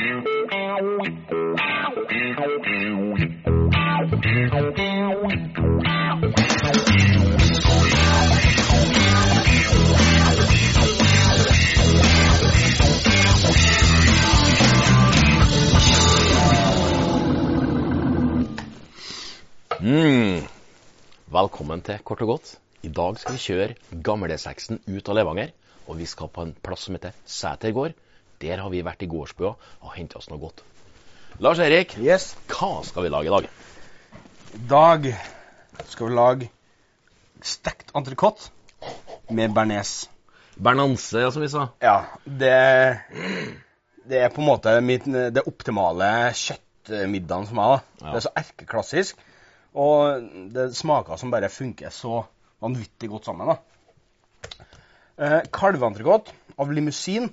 Mm. 0.00 0.24
Velkommen 21.28 21.82
til 21.84 21.98
Kort 22.04 22.22
og 22.22 22.28
godt. 22.28 22.58
I 22.82 22.88
dag 22.88 23.18
skal 23.20 23.36
vi 23.36 23.44
kjøre 23.44 23.74
gamleseksen 24.00 24.80
ut 24.88 25.08
av 25.08 25.14
Levanger. 25.20 25.52
Og 25.88 26.00
vi 26.00 26.08
skal 26.08 26.32
på 26.32 26.46
en 26.46 26.56
plass 26.64 26.88
som 26.88 26.96
heter 26.96 27.12
Sæter 27.28 27.76
gård. 27.76 27.92
Der 28.40 28.60
har 28.62 28.70
vi 28.72 28.80
vært 28.86 29.02
i 29.04 29.08
gårdsbua 29.10 29.50
og 29.84 29.90
henta 29.96 30.18
oss 30.20 30.30
noe 30.30 30.40
godt. 30.40 30.62
Lars 31.44 31.60
Erik, 31.60 31.96
Yes. 32.00 32.34
hva 32.48 32.80
skal 32.84 33.04
vi 33.04 33.10
lage 33.12 33.28
i 33.28 33.34
dag? 33.34 33.48
I 34.56 34.62
dag 34.70 35.10
skal 35.88 36.08
vi 36.08 36.14
lage 36.16 36.48
stekt 37.42 37.92
entrecôte 37.96 38.50
med 39.30 39.52
bearnés. 39.56 40.08
Bernanse, 40.60 41.20
ja, 41.22 41.30
som 41.32 41.42
vi 41.44 41.48
sa. 41.48 41.68
Ja, 41.80 41.98
det, 42.24 43.00
det 44.08 44.18
er 44.24 44.32
på 44.34 44.42
en 44.42 44.48
måte 44.50 44.74
mitt, 44.84 45.06
det 45.06 45.44
optimale 45.48 46.10
kjøttmiddagen 46.36 47.46
for 47.48 47.56
meg. 47.60 47.86
Ja. 48.02 48.10
Det 48.10 48.16
er 48.20 48.24
så 48.26 48.32
erkeklassisk, 48.42 49.22
og 49.72 50.26
det 50.52 50.70
smaker 50.76 51.16
som 51.20 51.32
bare 51.32 51.48
funker 51.52 51.92
så 51.94 52.24
vanvittig 52.60 53.08
godt 53.08 53.30
sammen. 53.30 53.52
da. 53.54 53.56
Eh, 55.20 55.40
Kalveentrecôte 55.52 56.32
av 56.60 56.72
limousin. 56.72 57.30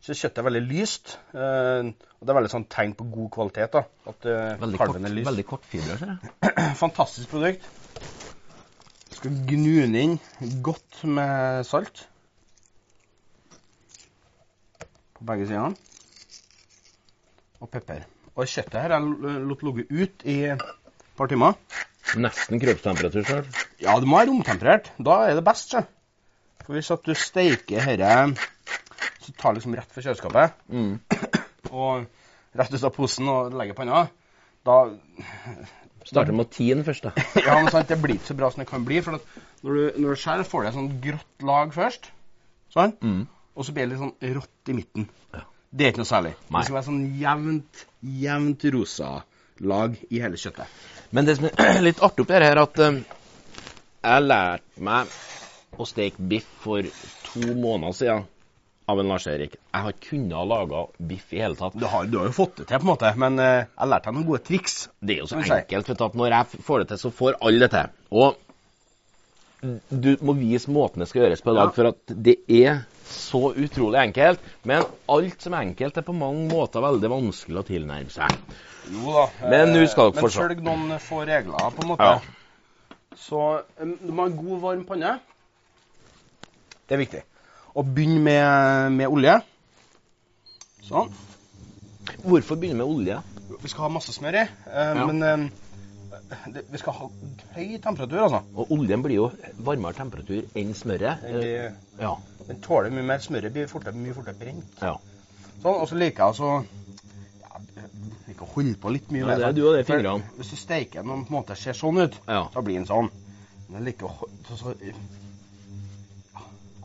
Så 0.00 0.14
kjøttet 0.16 0.38
er 0.40 0.46
veldig 0.46 0.62
lyst. 0.70 1.16
Eh, 1.34 1.90
og 1.90 2.22
det 2.26 2.32
er 2.32 2.38
veldig 2.38 2.52
sånn 2.52 2.66
tegn 2.72 2.94
på 2.98 3.06
god 3.12 3.28
kvalitet. 3.36 3.74
da, 3.74 3.82
At 4.12 4.28
eh, 4.28 4.54
Veldig, 4.62 4.78
kort, 4.80 4.86
kalven 4.92 5.08
er 5.10 5.14
lyst. 5.18 5.28
veldig 5.30 5.46
kortfibra, 5.50 5.98
ser 6.00 6.14
jeg. 6.14 6.54
Fantastisk 6.84 7.32
produkt. 7.34 7.66
Skal 9.20 9.36
gnu 9.50 9.74
den 9.82 9.98
inn 10.00 10.16
godt 10.64 11.02
med 11.04 11.66
salt. 11.68 12.06
På 15.18 15.26
begge 15.28 15.48
sidene. 15.50 15.74
Og 17.60 17.68
pepper. 17.68 18.06
Og 18.38 18.46
kjøttet 18.48 18.80
her 18.80 18.94
er 18.96 19.04
latt 19.50 19.64
ligge 19.66 19.84
ut 19.90 20.22
i 20.24 20.38
et 20.54 20.62
par 21.18 21.28
timer. 21.28 21.58
Nesten 22.16 22.58
kroppstemperatur 22.62 23.26
sjøl? 23.28 23.48
Ja, 23.84 23.98
det 24.00 24.08
må 24.08 24.16
være 24.18 24.30
romtemperert. 24.32 24.88
Da 24.98 25.18
er 25.28 25.36
det 25.36 25.44
best, 25.46 25.74
sjø. 25.74 25.82
For 26.64 26.76
hvis 26.78 26.88
at 26.94 27.04
du 27.04 27.12
steiker 27.18 27.84
dette 28.00 28.48
så 29.30 29.36
tar 29.38 29.56
liksom 29.56 29.76
rett 29.78 29.92
fra 29.94 30.04
kjøleskapet 30.04 30.64
Mm. 30.70 30.98
og 31.70 32.06
rett 32.58 32.74
ut 32.74 32.86
av 32.86 32.94
posen 32.94 33.28
og 33.30 33.54
legger 33.54 33.78
panna, 33.78 34.08
da 34.66 34.80
Starter 36.10 36.32
med 36.32 36.48
tien 36.50 36.80
først, 36.84 37.04
da. 37.06 37.12
Ja, 37.46 37.58
men 37.60 37.68
sant, 37.70 37.90
det 37.90 37.98
blir 38.00 38.16
ikke 38.16 38.30
så 38.32 38.36
bra 38.38 38.48
som 38.50 38.62
det 38.62 38.70
kan 38.70 38.86
bli. 38.88 39.02
For 39.04 39.18
at 39.18 39.26
når 39.62 39.76
du, 39.76 40.00
når 40.00 40.16
du 40.16 40.20
skjærer, 40.22 40.46
får 40.48 40.62
du 40.62 40.68
et 40.70 40.76
sånn 40.78 40.88
grått 41.04 41.44
lag 41.46 41.74
først. 41.76 42.08
Sånn. 42.72 42.94
Mm. 43.04 43.20
Og 43.54 43.66
så 43.66 43.74
blir 43.76 43.84
det 43.84 43.92
litt 43.92 44.00
sånn 44.00 44.34
rått 44.38 44.72
i 44.72 44.76
midten. 44.78 45.06
Ja. 45.36 45.44
Det 45.70 45.86
er 45.86 45.92
ikke 45.92 46.02
noe 46.02 46.10
særlig. 46.10 46.32
Nei. 46.48 46.56
Det 46.56 46.66
skal 46.66 46.78
være 46.78 46.88
sånn 46.88 47.04
jevnt, 47.20 47.84
jevnt 48.24 48.66
rosa 48.74 49.10
lag 49.70 50.00
i 50.08 50.22
hele 50.24 50.40
kjøttet. 50.40 50.80
Men 51.14 51.28
det 51.28 51.36
som 51.38 51.50
er 51.50 51.82
litt 51.86 52.02
artig 52.02 52.24
oppi 52.24 52.38
her, 52.38 52.48
er 52.48 52.62
at 52.64 52.82
eh, 52.86 53.00
jeg 54.00 54.26
lærte 54.26 54.86
meg 54.88 55.14
å 55.76 55.86
steke 55.86 56.30
biff 56.32 56.48
for 56.64 56.88
to 57.28 57.54
måneder 57.54 57.96
siden 58.00 58.28
av 58.90 59.00
en 59.00 59.10
Lars 59.12 59.26
Erik. 59.30 59.56
Jeg 59.70 59.86
har 59.86 59.96
kunnet 60.04 60.36
ha 60.36 60.44
laga 60.50 60.84
biff 61.10 61.32
i 61.32 61.40
hele 61.42 61.58
tatt. 61.58 61.76
Du 61.78 61.86
har, 61.86 62.06
du 62.10 62.18
har 62.20 62.28
jo 62.28 62.36
fått 62.36 62.60
det 62.60 62.66
til, 62.68 62.76
på 62.76 62.86
en 62.86 62.90
måte, 62.92 63.10
men 63.22 63.38
uh, 63.38 63.64
jeg 63.64 63.90
lærte 63.92 64.10
deg 64.10 64.18
noen 64.18 64.28
gode 64.28 64.44
triks. 64.46 64.76
Det 65.00 65.16
er 65.16 65.22
jo 65.22 65.28
så 65.30 65.40
enkelt. 65.40 65.90
vet 65.92 65.98
du, 66.00 66.06
at 66.06 66.16
Når 66.20 66.36
jeg 66.36 66.62
får 66.68 66.82
det 66.82 66.88
til, 66.92 67.02
så 67.04 67.12
får 67.20 67.38
alle 67.40 67.66
det 67.66 67.70
til. 67.76 67.92
Og 68.10 68.46
du 69.90 70.14
må 70.24 70.32
vise 70.38 70.72
måten 70.72 71.02
det 71.02 71.10
skal 71.10 71.26
gjøres 71.26 71.42
på 71.44 71.52
i 71.52 71.58
dag, 71.58 71.68
Ja. 71.68 71.74
for 71.76 71.90
at 71.92 72.14
det 72.28 72.36
er 72.48 72.82
så 73.10 73.52
utrolig 73.52 74.00
enkelt. 74.00 74.40
Men 74.64 74.84
alt 75.08 75.42
som 75.42 75.54
er 75.54 75.66
enkelt, 75.68 75.96
er 75.96 76.06
på 76.06 76.16
mange 76.16 76.48
måter 76.48 76.80
veldig 76.84 77.10
vanskelig 77.12 77.60
å 77.60 77.66
tilnærme 77.68 78.10
seg. 78.14 78.36
Jo 78.90 79.12
da. 79.14 79.26
Men 79.52 79.74
nå 79.74 79.86
skal 79.86 80.10
dere 80.10 80.16
men 80.16 80.24
få 80.24 80.30
se. 80.32 80.40
følg 80.40 80.62
noen 80.64 80.94
få 80.98 81.24
regler, 81.28 81.74
på 81.76 81.84
en 81.84 81.90
måte. 81.92 82.08
Ja. 82.08 83.16
Så 83.20 83.42
eh, 83.58 83.92
du 84.00 84.12
må 84.12 84.24
ha 84.24 84.30
en 84.30 84.38
god, 84.38 84.60
varm 84.62 84.84
panne. 84.88 85.18
Det 86.88 86.96
er 86.96 87.02
viktig. 87.04 87.22
Og 87.74 87.86
begynne 87.94 88.20
med, 88.24 88.92
med 88.98 89.06
olje. 89.12 89.36
Sånn. 90.88 91.10
Hvorfor 92.24 92.58
begynne 92.58 92.80
med 92.82 92.90
olje? 92.90 93.18
Vi 93.60 93.68
skal 93.70 93.86
ha 93.86 93.90
masse 93.92 94.12
smør 94.16 94.40
i, 94.40 94.46
eh, 94.46 94.94
Ja. 94.96 95.06
men 95.06 95.22
eh, 95.22 95.44
det, 96.54 96.64
vi 96.70 96.78
skal 96.80 96.96
ha 96.96 97.08
høy 97.54 97.76
temperatur, 97.82 98.22
altså. 98.24 98.40
Og 98.56 98.72
oljen 98.74 99.02
blir 99.04 99.16
jo 99.20 99.28
varmere 99.66 99.94
temperatur 99.98 100.42
enn 100.56 100.74
smøret. 100.74 101.22
Den, 101.22 101.38
blir, 101.38 101.72
Ja. 102.00 102.14
den 102.48 102.60
tåler 102.64 102.90
mye 102.90 103.02
mer. 103.06 103.18
Smøret 103.22 103.52
blir 103.52 103.66
fortere, 103.70 103.94
mye 103.94 104.14
fortere 104.16 104.34
brent. 104.40 104.76
ja. 104.82 104.96
Sånn, 105.60 105.74
og 105.76 105.88
så 105.90 105.94
liker 106.00 106.22
jeg 106.22 106.26
altså 106.26 106.64
ja, 107.44 107.58
liker 108.30 108.46
å 108.46 108.52
holde 108.54 108.78
på 108.80 108.92
litt 108.94 109.10
mye 109.12 109.20
Ja, 109.20 109.26
med 109.26 109.38
det 109.42 109.46
er 109.50 109.52
du 109.52 109.66
og 109.68 109.74
det 109.76 109.82
fingrene. 109.86 110.24
Hvis 110.38 110.50
du 110.54 110.56
steiker 110.56 111.02
den 111.02 111.10
og 111.12 111.26
på 111.26 111.34
en 111.34 111.36
måte 111.42 111.56
ser 111.60 111.76
sånn 111.76 112.00
ut, 112.00 112.16
så 112.24 112.62
blir 112.64 112.78
den 112.78 112.86
sånn. 112.88 113.10
Men 113.68 113.82
jeg 113.82 113.90
liker 113.90 114.08
å 114.08 114.14
holde 114.22 114.48
så, 114.48 114.56
så, 114.56 114.72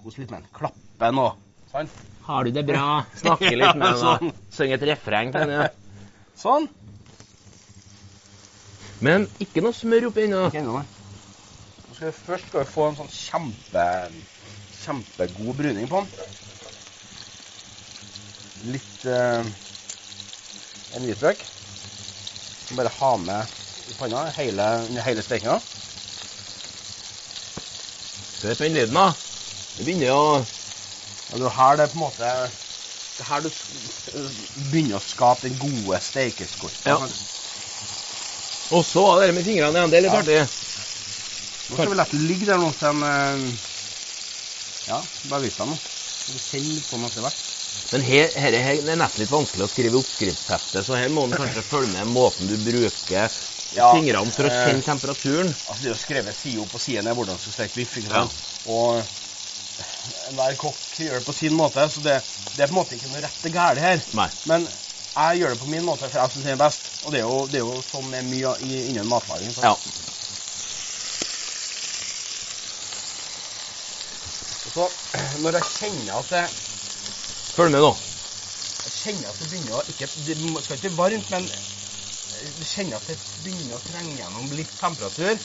Kose 0.06 0.22
litt 0.22 0.30
med 0.30 0.44
den. 0.44 0.50
Klappe 0.54 1.02
den 1.02 1.18
og 1.18 1.40
sånn. 1.72 1.88
Har 2.28 2.46
du 2.46 2.52
det 2.54 2.62
bra? 2.68 2.90
Snakke 3.18 3.50
litt 3.58 3.78
med 3.78 3.88
den. 3.90 4.02
sånn. 4.02 4.34
Synge 4.54 4.78
et 4.78 4.86
refreng 4.92 5.32
til 5.34 5.46
henne. 5.48 5.70
Sånn. 6.38 6.68
Men 9.06 9.26
ikke 9.44 9.64
noe 9.66 9.74
smør 9.76 10.08
oppi 10.12 10.28
ennå. 10.28 10.46
Skal 11.96 12.10
vi 12.12 12.14
først 12.16 12.50
skal 12.52 12.62
vi 12.64 12.70
få 12.70 12.86
en 12.92 12.98
sånn 13.00 13.12
kjempe, 13.12 13.86
kjempegod 14.84 15.58
bruning 15.58 15.90
på 15.90 16.02
den. 16.04 16.32
Litt 18.76 19.06
eh, 19.10 19.42
en 20.98 21.06
hvitløk. 21.10 21.44
Bare 22.78 22.94
ha 23.00 23.12
med 23.22 23.58
i 23.90 23.98
panna 24.00 24.26
hele, 24.38 24.70
hele 25.06 25.26
stekinga. 25.26 25.58
Hør 28.46 28.58
på 28.60 28.66
den 28.68 28.78
lyden, 28.78 28.98
da. 28.98 29.08
Det 29.76 29.84
begynner 29.84 30.12
å 30.16 30.26
ja, 31.26 31.40
det 31.40 31.46
er 31.50 31.56
her 31.58 31.80
det 31.80 31.88
på 31.92 31.98
en 31.98 32.04
måte 32.04 32.28
Det 33.16 33.24
er 33.24 33.30
her 33.32 33.42
du 33.46 33.50
begynner 34.72 35.00
å 35.00 35.04
skape 35.04 35.48
den 35.48 35.58
gode 35.60 36.00
steikeskorpa. 36.04 36.86
Ja. 36.86 37.10
Og 38.76 38.86
så 38.86 39.04
var 39.06 39.26
det 39.26 39.34
med 39.38 39.46
fingrene 39.48 39.80
igjen. 39.80 39.92
Det 39.94 39.98
er 39.98 40.06
litt 40.06 40.14
Ja. 40.14 40.22
artig. 40.22 40.40
Nå 41.66 41.80
skal 41.80 41.90
vi 41.90 41.98
la 41.98 42.06
det 42.06 42.22
ligge 42.22 42.46
der 42.46 42.62
nå 42.62 42.72
til 42.78 42.92
en 42.92 43.04
eh, 43.10 43.46
Ja, 44.86 45.02
bare 45.24 45.42
vis 45.48 45.58
deg 45.58 45.72
nå. 45.72 45.80
Så 46.26 46.60
litt 46.62 46.88
på 46.90 46.98
den 46.98 47.08
etter 47.10 47.26
hvert. 47.26 47.52
Men 47.92 48.02
her, 48.06 48.32
her, 48.34 48.56
her 48.66 48.80
er 48.82 48.98
nesten 48.98 49.22
litt 49.22 49.34
vanskelig 49.34 49.66
å 49.66 49.70
skrive 49.72 50.00
oppskriftsheftet, 50.00 50.86
så 50.88 50.98
her 50.98 51.12
må 51.14 51.26
en 51.28 51.36
kanskje 51.38 51.62
følge 51.66 51.92
med 51.94 52.08
måten 52.14 52.50
du 52.50 52.56
bruker 52.58 53.30
Ja, 53.76 53.92
fingrene 53.92 54.34
for 54.34 54.48
å 54.48 54.52
eh, 54.54 54.62
kjenne 54.64 54.86
temperaturen. 54.86 55.54
Altså, 55.66 55.84
det 55.84 55.92
er 55.92 55.94
jo 55.94 56.02
skrevet 56.02 56.38
side 56.38 56.64
opp 56.64 56.74
på 56.74 56.82
side 56.82 57.04
ned 57.06 57.18
hvordan 57.18 57.38
du 57.38 57.46
skal 57.46 57.58
steke 57.60 57.78
biff. 57.78 57.98
Ja. 58.06 58.26
Og 58.66 59.04
enhver 60.30 60.56
kokk 60.62 61.00
gjør 61.00 61.20
det 61.20 61.26
på 61.28 61.34
sin 61.36 61.54
måte, 61.58 61.86
så 61.90 62.02
det, 62.06 62.20
det 62.56 62.64
er 62.66 62.72
på 62.72 62.76
en 62.76 62.80
måte 62.82 62.98
ikke 62.98 63.12
noe 63.12 63.22
rett 63.26 63.48
og 63.50 63.54
galt 63.56 63.82
her. 63.84 64.04
Nei. 64.18 64.30
Men 64.50 64.68
jeg 65.16 65.40
gjør 65.42 65.54
det 65.56 65.60
på 65.62 65.70
min 65.72 65.86
måte, 65.88 66.10
for 66.10 66.20
jeg 66.22 66.34
syns 66.34 66.46
det 66.48 66.56
er 66.56 66.60
best. 66.64 66.90
Og 67.04 67.14
det 67.16 67.22
er 67.22 67.28
jo, 67.30 67.38
det 67.48 67.62
er 67.62 67.66
jo 67.68 67.78
sånn 67.88 68.10
med 68.12 68.28
mye 68.28 68.56
i- 68.68 68.84
innen 68.90 69.08
matlaging. 69.08 69.54
Så. 69.56 69.64
Ja. 69.64 69.76
Så, 74.76 74.90
når 75.40 75.56
jeg 75.60 75.68
kjenner 75.78 76.18
at 76.20 76.30
det, 76.34 76.44
Følg 77.56 77.72
med 77.72 77.80
nå. 77.86 77.94
jeg 78.84 78.92
kjenner 78.98 79.30
at 79.32 79.40
det 79.40 79.48
begynner 79.54 79.78
å 79.78 79.84
ikke, 79.88 80.10
Det 80.28 80.36
skal 80.66 80.76
ikke 80.76 80.90
bli 80.90 80.98
varmt, 81.00 81.30
men 81.32 81.48
jeg 82.36 82.68
kjenner 82.74 82.98
at 83.00 83.08
det 83.08 83.18
begynner 83.46 83.78
å 83.80 83.84
trenge 83.86 84.18
gjennom 84.20 84.52
litt 84.52 84.74
temperatur 84.82 85.40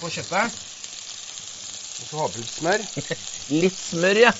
på 0.00 0.10
kjøttet. 0.16 0.58
Og 2.02 2.08
så 2.10 2.18
har 2.18 2.34
litt 2.40 2.50
smør. 2.50 2.82
Litt 3.50 3.78
smør, 3.78 4.16
ja. 4.22 4.32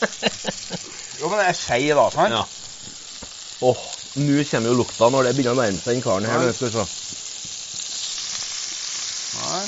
Jo, 1.20 1.28
men 1.28 1.38
det 1.40 1.46
er 1.50 1.56
skei 1.58 1.88
da, 1.94 2.06
sant? 2.14 2.32
ja. 2.34 2.44
Åh, 3.62 3.82
nå 4.19 4.43
kommer 4.50 4.72
jo 4.72 4.78
lukta 4.81 5.08
når 5.12 5.28
det 5.28 5.32
begynner 5.37 5.54
å 5.54 5.60
nærme 5.62 5.78
seg 5.82 5.94
den 5.94 6.02
karen 6.02 6.26
her. 6.26 6.40
Nei. 6.43 6.54
Skal 6.56 6.69
vi 6.69 6.75
se. 6.75 6.87
Nei. 9.38 9.62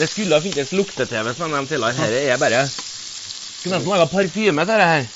Det 0.00 0.06
skulle 0.08 0.36
ha 0.36 0.44
finnes 0.44 0.70
lukte-TV, 0.76 1.32
som 1.36 1.46
jeg 1.46 1.54
nevnte 1.54 1.74
tidligere. 1.74 1.96
Her 2.00 2.18
er 2.34 2.38
bare 2.40 2.60
Skulle 2.70 3.76
nesten 3.78 3.90
laga 3.92 4.06
parfyme 4.12 4.64
til 4.64 4.70
dette 4.74 4.90
her. 4.92 5.08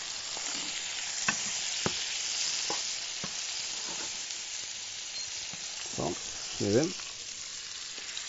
Sånn. 5.95 6.15
Snur 6.57 6.77
den. 6.81 6.91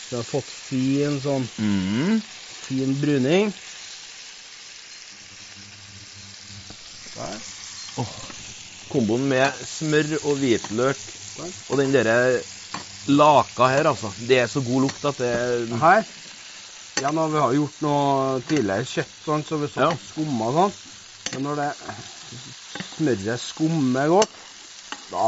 Så 0.06 0.14
jeg 0.14 0.20
har 0.22 0.28
fått 0.30 0.52
fin 0.70 1.20
sånn 1.24 1.48
Mm. 1.58 2.22
Fin 2.66 2.96
bruning. 3.02 3.54
Der. 7.16 7.40
Komboen 8.92 9.28
med 9.32 9.66
smør 9.68 10.18
og 10.22 10.40
hvitløk 10.42 11.00
og 11.70 11.80
den 11.80 11.94
derre 11.96 12.42
laka 13.08 13.68
her, 13.72 13.90
altså. 13.92 14.12
Det 14.20 14.40
er 14.40 14.48
så 14.52 14.62
god 14.66 14.88
lukt 14.88 15.06
at 15.06 15.18
det 15.22 15.80
Her 15.82 16.04
Ja, 17.02 17.12
nå, 17.12 17.26
vi 17.28 17.42
har 17.44 17.52
gjort 17.58 17.82
noe 17.84 18.42
tidligere 18.48 18.88
kjøtt 18.88 19.26
sånn, 19.26 19.42
så 19.44 19.58
vi 19.60 19.68
så 19.68 19.82
Ja. 19.84 19.90
skumma 20.00 20.52
sånn. 20.56 20.74
Men 21.34 21.44
når 21.44 21.56
det 21.60 21.72
smøret 22.96 23.42
skummer 23.44 24.08
godt, 24.14 24.38
da 25.12 25.26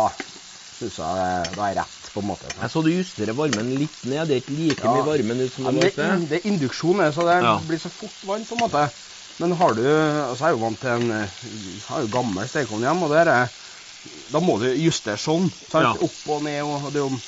syns 0.77 0.99
jeg 1.01 1.17
det, 1.19 1.65
er 1.67 1.75
rett, 1.81 1.96
på 2.17 2.23
en 2.25 2.29
måte. 2.33 2.49
Jeg 2.57 2.73
så 2.73 2.83
du 2.83 2.89
justerer 2.91 3.37
varmen 3.37 3.69
litt 3.77 4.03
ned. 4.05 4.27
Det 4.27 4.35
er 4.37 4.41
ikke 4.41 4.57
like 4.57 4.83
Ja. 4.83 4.93
mye 4.95 5.05
varme 5.05 5.37
nå 5.37 5.47
som 5.53 5.65
Ja, 5.65 5.71
det 5.71 5.95
var 5.97 6.17
det, 6.17 6.29
det 6.29 6.39
er 6.41 6.49
induksjon, 6.51 7.03
så 7.13 7.25
det 7.29 7.37
Ja. 7.43 7.57
blir 7.69 7.77
så 7.79 7.91
fort 7.93 8.17
vann, 8.25 8.45
på 8.45 8.57
en 8.57 8.63
måte. 8.65 8.91
Men 9.39 9.51
har 9.53 9.73
du 9.77 9.83
Altså, 9.85 10.39
jeg 10.45 10.49
er 10.49 10.57
jo 10.57 10.63
vant 10.65 10.79
til 10.81 10.89
en 10.89 11.11
eh, 11.11 11.29
har 11.87 12.01
jo 12.01 12.07
gammel 12.07 12.47
stekeovn 12.49 12.81
hjemme, 12.81 13.03
og 13.05 13.11
der 13.11 13.27
er 13.31 13.49
Da 14.31 14.39
må 14.39 14.57
du 14.59 14.65
justere 14.73 15.17
sånn. 15.19 15.51
Ja. 15.73 15.91
Opp 15.93 16.27
og 16.27 16.43
ned. 16.43 16.61
og 16.63 16.93
Det 16.93 17.01
er 17.01 17.09
jo 17.09 17.19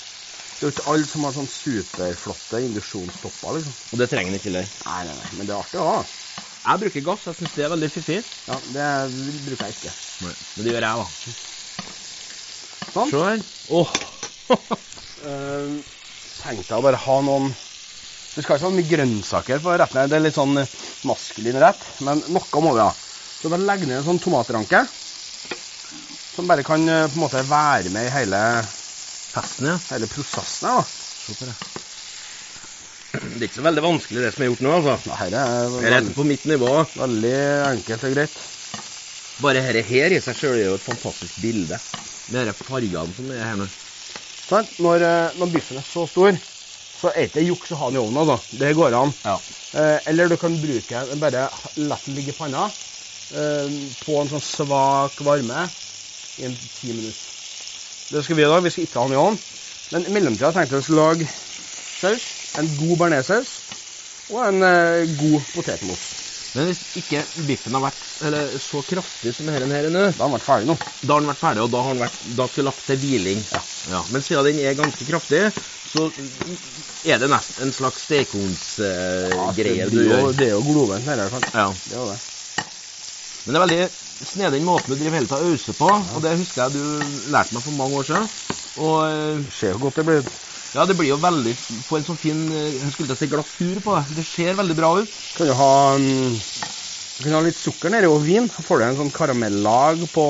det 0.59 0.67
er 0.67 0.71
jo 0.71 0.71
ikke 0.75 0.91
alle 0.91 1.05
som 1.07 1.23
har 1.23 1.31
sånn 1.31 1.47
superflotte 1.47 2.59
induksjonstopper, 2.65 3.53
liksom. 3.55 3.73
Og 3.93 3.99
det 3.99 4.09
trenger 4.09 4.31
den 4.31 4.39
ikke 4.39 4.49
heller. 4.51 4.67
Nei, 4.85 5.03
nei, 5.05 5.13
nei, 5.15 5.29
men 5.37 5.47
det 5.47 5.55
er 5.55 5.59
artig 5.63 5.79
å 5.79 5.87
ha. 5.87 6.03
Jeg 6.67 6.79
bruker 6.81 7.01
gass. 7.01 7.25
Jeg 7.25 7.35
syns 7.35 7.53
det 7.55 7.63
er 7.65 7.69
veldig 7.69 7.89
fiffig. 7.91 8.23
Ja, 8.47 8.57
det 8.73 8.87
bruker 9.45 9.65
jeg 9.65 9.75
ikke. 9.75 9.93
Men 10.21 10.65
det 10.65 10.73
gjør 10.73 10.87
jeg, 10.87 10.95
da. 10.99 11.05
Sånn. 12.93 13.09
Se 13.09 13.17
her. 13.23 13.39
Åh. 13.69 14.18
Uh, 14.49 15.79
tenkte 16.39 16.71
jeg 16.71 16.79
å 16.79 16.85
bare 16.85 16.99
ha 17.03 17.17
noen 17.25 17.49
Det 18.35 18.43
skal 18.45 18.55
ikke 18.57 18.65
være 18.69 18.77
mye 18.77 18.89
grønnsaker 18.93 19.59
på 19.63 19.73
retten. 19.81 19.99
her. 19.99 20.07
Det 20.09 20.17
er 20.17 20.23
litt 20.23 20.37
sånn 20.37 20.57
eh, 20.61 20.71
maskulin 21.07 21.59
rett, 21.59 21.83
men 22.05 22.21
noe 22.31 22.61
må 22.63 22.71
vi 22.77 22.83
ha. 22.85 22.91
Så 23.41 23.51
da 23.51 23.57
legger 23.59 23.83
jeg 23.85 23.91
ned 23.91 23.97
en 23.99 24.07
sånn 24.07 24.21
tomatranke 24.23 24.85
som 26.35 26.47
bare 26.47 26.63
kan 26.63 26.85
eh, 26.87 27.07
på 27.09 27.17
en 27.19 27.23
måte 27.25 27.41
være 27.49 27.91
med 27.91 28.07
i 28.07 28.13
hele, 28.13 28.39
Festen, 29.33 29.67
ja. 29.73 29.75
hele 29.91 30.07
prosessen. 30.09 30.69
her, 30.69 30.79
da. 30.79 30.85
Se 31.25 31.35
på 31.35 31.49
det. 31.49 31.57
Det 33.09 33.41
er 33.41 33.47
ikke 33.49 33.57
så 33.59 33.65
veldig 33.65 33.83
vanskelig, 33.83 34.21
det 34.23 34.31
som 34.35 34.45
er 34.45 34.51
gjort 34.51 34.63
nå, 34.63 34.71
altså. 34.77 34.95
Ja, 35.09 35.17
Her 35.19 35.35
er 35.41 35.75
Det 35.81 35.91
er 35.97 36.13
på 36.15 36.25
mitt 36.29 36.45
nivå. 36.47 36.71
veldig 36.95 37.35
enkelt 37.73 38.07
og 38.07 38.15
greit. 38.15 38.39
Bare 39.41 39.61
dette 39.65 39.83
her 39.89 40.15
i 40.15 40.21
seg 40.23 40.37
sjøl 40.37 40.57
er 40.61 40.65
jo 40.69 40.77
et 40.77 40.85
fantastisk 40.87 41.35
bilde. 41.41 41.79
Med 42.29 42.45
disse 42.45 42.67
fargene 42.67 43.15
som 43.17 43.31
er 43.33 43.43
her 43.43 43.59
nå. 43.59 43.67
Sant? 44.49 44.71
Når, 44.81 45.03
eh, 45.05 45.37
når 45.37 45.51
biffen 45.53 45.77
er 45.77 45.85
så 45.85 46.07
stor, 46.09 46.37
så 46.99 47.11
er 47.13 47.27
det 47.29 47.43
ikke 47.43 47.47
juks 47.51 47.73
å 47.75 47.79
ha 47.79 47.89
den 47.89 47.99
i 47.99 48.01
ovnen. 48.01 48.21
altså. 48.23 48.39
Det 48.61 48.71
går 48.75 48.95
an. 48.97 49.13
Ja. 49.25 49.35
Eh, 49.69 49.99
eller 50.09 50.31
du 50.31 50.37
kan 50.41 50.57
bruke 50.61 51.03
bare 51.21 51.49
la 51.77 51.99
den 52.05 52.15
ligge 52.17 52.33
i 52.33 52.37
panna 52.37 52.71
eh, 53.29 53.69
på 54.01 54.17
en 54.17 54.31
sånn 54.31 54.41
svak 54.43 55.21
varme 55.25 55.67
i 56.39 56.47
en 56.49 56.57
ti 56.73 56.89
minutter. 56.89 57.29
Det 58.09 58.23
skal 58.25 58.39
vi 58.39 58.47
da. 58.49 58.59
Vi 58.65 58.73
skal 58.73 58.87
ikke 58.87 59.03
ha 59.03 59.05
den 59.05 59.17
i 59.19 59.21
ovnen. 59.21 59.41
Men 59.93 60.05
i 60.05 60.13
mellomtida 60.13 60.51
tenkte 60.55 60.79
jeg 60.79 60.89
å 60.89 60.97
lage 60.97 61.29
saus. 62.01 62.31
En 62.57 62.73
god 62.79 62.97
bearnéssaus 63.03 63.59
og 64.29 64.41
en 64.47 64.65
god 65.17 65.45
potetmos. 65.53 66.09
Men 66.57 66.69
hvis 66.69 66.81
ikke 66.97 67.21
biffen 67.45 67.77
har 67.77 67.85
vært 67.85 68.08
eller, 68.25 68.51
så 68.59 68.81
kraftig 68.83 69.33
som 69.35 69.47
denne 69.47 69.69
her 69.71 69.89
nå, 69.89 70.05
Da 70.17 70.25
har 70.25 70.29
den 70.29 70.35
vært 70.37 70.45
ferdig 70.47 70.67
nå. 70.69 70.75
da 71.01 71.13
har 71.13 71.21
den 71.23 71.29
vært 71.31 71.41
ferdig, 71.43 71.63
og 71.63 71.71
da 71.73 71.83
har 71.85 71.93
den 71.95 72.03
vært, 72.03 72.17
da 72.39 72.47
skal 72.51 72.67
lagt 72.69 72.83
til 72.87 72.99
hviling. 73.03 73.43
Ja. 73.91 74.01
Men 74.11 74.25
siden 74.25 74.49
den 74.49 74.59
er 74.65 74.77
ganske 74.79 75.07
kraftig, 75.07 75.43
så 75.89 76.09
er 77.05 77.21
det 77.23 77.29
nesten 77.31 77.67
en 77.67 77.73
slags 77.73 78.03
Ja, 78.09 78.23
stekeovnsgreie 78.23 79.85
ja, 79.85 79.89
du 79.89 80.01
gjør. 80.03 80.33
det 80.37 80.49
er 80.49 80.53
jo 80.57 80.61
glovarmt 80.67 81.07
i 81.07 81.15
hvert 81.15 81.33
fall. 81.37 81.47
Ja. 81.53 81.67
Det 81.85 81.97
er 81.97 82.11
det. 82.11 82.19
Men 83.45 83.55
det 83.55 83.59
er 83.59 83.65
veldig 83.65 83.89
snedig 84.29 84.59
måten 84.67 84.91
du 84.91 84.99
driver 84.99 85.15
hele 85.17 85.29
tida 85.31 85.39
ause 85.53 85.73
på, 85.79 85.87
og 85.87 86.21
det 86.25 86.35
husker 86.41 86.65
jeg 86.65 86.75
du 86.75 87.31
lærte 87.33 87.55
meg 87.55 87.63
for 87.65 87.77
mange 87.79 88.01
år 88.01 88.07
siden. 88.11 88.29
Og 88.79 88.95
eh, 89.07 89.47
ser 89.55 89.73
jo 89.73 89.81
godt 89.85 89.99
det 89.99 90.05
blir 90.07 90.21
ut. 90.23 90.29
ja, 90.75 90.85
det 90.85 90.95
blir 90.99 91.09
jo 91.09 91.17
veldig 91.19 91.51
Få 91.87 91.97
en 91.97 92.05
sånn 92.05 92.19
fin 92.21 92.43
eh, 92.53 92.75
Jeg 92.77 92.91
skulle 92.93 93.15
si 93.17 93.27
glasur 93.31 93.79
på 93.83 93.95
det. 93.97 94.03
Det 94.19 94.25
ser 94.27 94.53
veldig 94.59 94.75
bra 94.77 94.91
ut. 94.99 95.15
Kan 95.37 95.49
du 95.49 95.53
ha, 95.57 95.71
mm, 95.97 96.37
du 97.19 97.25
kan 97.25 97.33
ha 97.35 97.39
litt 97.43 97.57
sukker 97.59 97.91
nedi 97.91 98.07
og 98.07 98.21
vin. 98.23 98.45
Så 98.55 98.63
får 98.63 98.79
du 98.79 98.83
en 98.85 98.95
sånn 99.01 99.09
karamellag 99.11 100.05
på, 100.15 100.23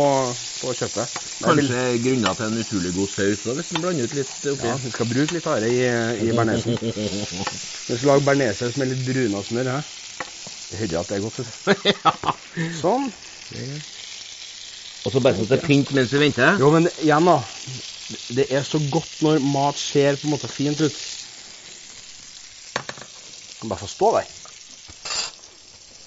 på 0.57 0.71
kjøttet. 0.73 1.13
Det 1.13 1.53
vil- 1.53 1.67
Kanskje 1.69 1.83
grunner 2.01 2.33
til 2.39 2.47
en 2.47 2.57
utrolig 2.63 2.93
god 2.95 3.11
saus 3.13 3.43
òg, 3.45 3.59
hvis 3.59 3.69
du 3.69 3.77
blander 3.83 4.09
ut 4.09 4.15
litt 4.17 4.47
oppi. 4.49 4.65
Ja, 4.71 4.77
vi 4.81 4.89
skal 4.95 5.09
bruke 5.11 5.35
litt 5.37 5.49
av 5.51 5.61
det 5.61 5.69
i, 5.69 5.83
i 6.25 6.31
bearnésen. 6.33 6.79
Du 7.89 7.93
skal 7.97 8.09
lage 8.11 8.25
bearnéssaus 8.25 8.75
med 8.81 8.89
litt 8.91 9.05
bruna 9.05 9.43
smør. 9.45 9.69
Hæ? 9.75 10.25
Det 10.69 10.81
hører 10.81 10.99
at 11.03 11.09
det 11.13 11.17
er 11.19 11.23
godt. 11.27 11.39
vet 11.69 11.85
ja. 11.93 12.33
Sånn. 12.81 13.07
Og 15.05 15.13
så 15.13 15.21
bare 15.21 15.37
sånn 15.37 15.45
at 15.47 15.53
det 15.53 15.61
er 15.61 15.67
pynt 15.69 15.93
mens 15.97 16.11
vi 16.13 16.23
venter. 16.25 16.57
Jo, 16.61 16.69
men 16.73 16.89
igjen, 16.97 17.29
da. 17.29 17.37
Det 18.33 18.47
er 18.49 18.65
så 18.65 18.81
godt 18.81 19.21
når 19.25 19.39
mat 19.45 19.77
ser 19.81 20.17
på 20.17 20.25
en 20.29 20.33
måte 20.33 20.49
fint 20.49 20.81
ut. 20.81 20.99
Kan 23.61 23.69
bare 23.69 23.81
få 23.85 23.89
stå 23.93 24.11
der. 24.17 24.29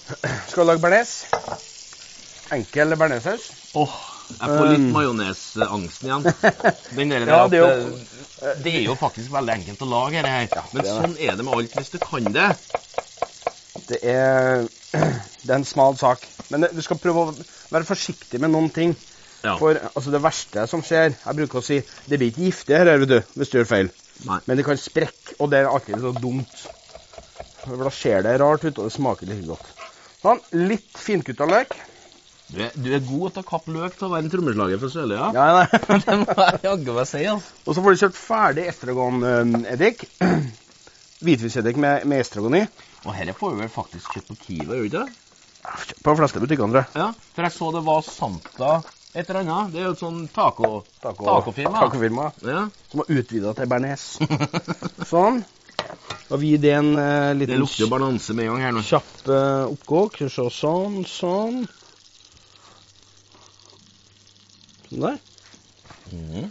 Skal 0.51 0.67
lage 0.69 0.83
bearnés? 0.83 1.13
Enkel 2.53 2.97
bearnéssaus. 3.01 3.47
Åh, 3.81 3.95
jeg 4.33 4.49
får 4.59 4.67
litt 4.69 4.83
Um. 4.83 4.91
majonesangsten 4.97 6.09
igjen. 6.11 6.27
Den 6.99 7.13
der, 7.15 7.27
Ja, 7.31 7.43
det 7.49 7.61
er 7.61 7.63
jo, 7.63 7.87
jo- 7.87 8.57
det 8.65 8.75
er 8.75 8.83
jo 8.89 8.97
faktisk 8.99 9.33
veldig 9.33 9.55
enkelt 9.61 9.85
å 9.87 9.89
lage 9.89 10.19
dette 10.19 10.33
her. 10.35 10.49
Ja, 10.53 10.65
Men 10.73 10.83
det 10.83 10.91
er 10.91 10.93
det. 10.93 11.05
sånn 11.07 11.17
er 11.29 11.37
det 11.39 11.47
med 11.47 11.55
alt 11.57 11.79
hvis 11.79 11.93
du 11.95 11.99
kan 12.03 12.29
det. 12.35 12.51
Det 13.89 13.99
er, 14.03 14.67
det 15.47 15.49
er 15.51 15.57
en 15.61 15.65
smal 15.69 15.97
sak. 16.01 16.27
Men 16.51 16.67
det- 16.67 16.75
du 16.77 16.83
skal 16.85 17.01
prøve 17.01 17.25
å 17.31 17.35
være 17.73 17.89
forsiktig 17.89 18.41
med 18.43 18.53
noen 18.53 18.69
ting. 18.75 18.97
Ja. 19.43 19.57
For 19.59 19.75
altså, 19.75 20.13
det 20.15 20.21
verste 20.23 20.69
som 20.71 20.85
skjer 20.87 21.17
Jeg 21.17 21.35
bruker 21.35 21.59
å 21.59 21.65
si 21.67 21.81
det 22.07 22.15
blir 22.21 22.29
ikke 22.31 22.45
giftig 22.47 22.77
her, 22.79 22.93
vet 23.03 23.09
du, 23.11 23.17
hvis 23.35 23.51
du 23.51 23.57
gjør 23.59 23.67
feil. 23.73 23.89
Nei. 24.29 24.37
Men 24.47 24.61
det 24.61 24.65
kan 24.69 24.79
sprekke, 24.79 25.35
og 25.43 25.49
det 25.51 25.59
er 25.65 25.71
alltid 25.73 25.99
så 26.05 26.13
dumt. 26.15 26.61
For 27.65 27.81
da 27.83 27.91
ser 27.95 28.23
det 28.23 28.37
rart 28.43 28.63
ut, 28.69 28.79
og 28.79 28.87
det 28.87 28.93
smaker 28.95 29.27
litt 29.33 29.43
godt. 29.49 29.67
Sånn, 30.23 30.41
Litt 30.71 31.01
finkutta 31.03 31.49
løk. 31.51 31.75
Du 32.53 32.59
er, 32.61 32.75
du 32.77 32.91
er 32.93 33.01
god 33.07 33.33
til 33.33 33.43
å 33.43 33.49
kappe 33.49 33.73
løk 33.73 33.95
til 33.97 34.07
å 34.09 34.13
være 34.13 34.29
trommeslager 34.33 34.81
fra 34.83 34.91
Sørlia. 34.93 35.29
Ja, 35.35 35.47
nei. 35.57 35.81
det 36.05 36.17
må 36.21 36.37
jeg 36.37 36.61
jaggu 36.67 36.97
meg 36.99 37.09
si, 37.09 37.23
altså. 37.33 37.55
Og 37.65 37.77
så 37.77 37.85
får 37.85 37.95
du 37.97 38.03
kjøpt 38.03 38.19
ferdig 38.21 38.67
estragon-eddik. 38.75 40.05
Hvitvinseddik 41.25 41.81
med, 41.81 42.05
med 42.11 42.23
estragon 42.25 42.59
i. 42.61 42.63
Og 43.07 43.15
dette 43.17 43.35
får 43.39 43.55
vi 43.55 43.63
vel 43.65 43.73
faktisk 43.73 44.15
kjøpt 44.19 44.33
på 44.35 44.39
Kiva, 44.45 44.77
gjør 44.77 44.85
du 44.85 44.91
ikke 44.91 45.05
det? 45.07 45.19
På 46.03 46.13
de 46.13 46.19
fleste 46.21 46.43
butikkene, 46.43 46.75
tror 46.75 46.83
jeg. 46.83 46.99
Ja, 46.99 47.09
for 47.33 47.47
jeg 47.47 47.55
så 47.57 47.71
det 47.79 47.83
var 47.87 48.05
Santa 48.07 48.73
et 49.13 49.29
eller 49.29 49.43
annet. 49.43 49.73
Det 49.73 49.81
er 49.81 49.89
jo 49.91 49.95
et 49.97 50.01
sånn 50.01 50.21
taco... 50.33 50.69
Taco- 51.03 51.27
Tacofirma. 51.29 51.83
Tacofirma. 51.83 52.29
Ja. 52.49 52.63
Som 52.93 53.03
har 53.03 53.11
utvida 53.13 53.53
til 53.59 53.69
bearnés. 53.69 54.07
sånn. 55.13 55.43
Da 56.33 56.39
vi 56.41 56.55
det 56.57 56.71
en 56.73 56.95
eh, 56.97 57.29
Det 57.29 57.35
liten 57.43 57.59
lukter 57.61 57.91
balanse 57.93 58.33
med 58.33 58.47
en 58.47 58.55
gang 58.55 58.63
her 58.65 58.73
nå. 58.73 58.83
kjapp 58.89 59.27
eh, 59.29 59.65
oppgåk. 59.69 60.23
Så 60.33 60.47
sånn, 60.49 61.03
sånn. 61.05 61.67
Sånn 64.89 65.05
der. 65.05 65.19
Mm. 66.13 66.49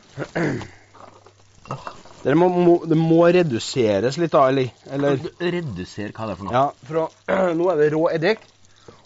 Det 2.22 2.36
må, 2.38 2.52
må, 2.54 2.76
det 2.86 2.98
må 3.00 3.24
reduseres 3.34 4.22
litt, 4.22 4.36
da, 4.36 4.44
eller? 4.52 4.70
eller 4.94 5.18
du 5.18 5.30
Redusere 5.42 6.14
hva 6.14 6.30
det 6.30 6.36
er 6.36 6.38
for 6.38 6.46
noe. 6.46 6.54
ja, 6.54 6.66
for 6.86 7.02
å, 7.02 7.10
Nå 7.58 7.74
er 7.74 7.82
det 7.82 7.90
rå 7.96 8.06
eddik. 8.14 8.46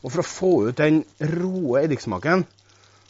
Og 0.04 0.12
for 0.12 0.20
å 0.26 0.28
få 0.28 0.54
ut 0.68 0.84
den 0.84 1.06
rå 1.24 1.80
eddiksmaken, 1.86 2.44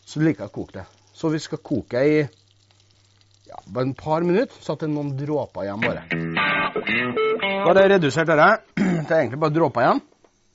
så 0.06 0.22
liker 0.22 0.46
jeg 0.46 0.54
å 0.54 0.58
koke 0.62 0.84
det. 0.84 0.86
Så 1.18 1.34
vi 1.34 1.42
skal 1.42 1.66
koke 1.66 1.98
i 2.06 2.18
ja, 2.22 3.58
bare 3.66 3.90
en 3.90 3.98
par 3.98 4.22
minutter, 4.22 4.54
så 4.62 4.78
at 4.78 4.86
det 4.86 4.92
er 4.92 4.98
noen 5.00 5.16
dråper 5.18 5.66
igjen 5.66 5.82
bare. 5.90 7.25
Da 7.66 7.72
har 7.74 7.80
jeg 7.82 7.90
redusert 7.96 8.28
dette 8.30 8.48
til 8.78 9.14
egentlig 9.16 9.40
bare 9.42 9.54
dråper 9.56 9.82
igjen. 9.82 10.02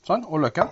Sånn, 0.07 0.21
og 0.31 0.39
løken. 0.45 0.69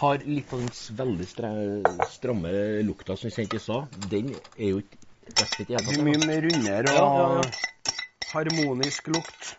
Har 0.00 0.22
litt 0.24 0.54
av 0.56 0.62
den 0.62 0.70
veldig 0.96 1.26
stre- 1.28 2.06
stramme 2.14 2.52
lukta 2.86 3.16
som 3.18 3.28
vi 3.28 3.34
kjente 3.34 3.58
i 3.58 3.60
stad. 3.60 3.98
Den 4.08 4.30
er 4.56 4.70
jo 4.70 4.80
ikke 4.80 4.96
best 5.36 5.58
i 5.60 5.66
det 5.68 5.74
hele 5.74 5.84
tatt. 5.84 6.00
mye 6.06 6.22
mer 6.24 6.46
rundere 6.46 6.94
og 7.02 7.20
ja, 7.20 7.28
ja. 7.36 7.92
harmonisk 8.32 9.12
lukt. 9.12 9.52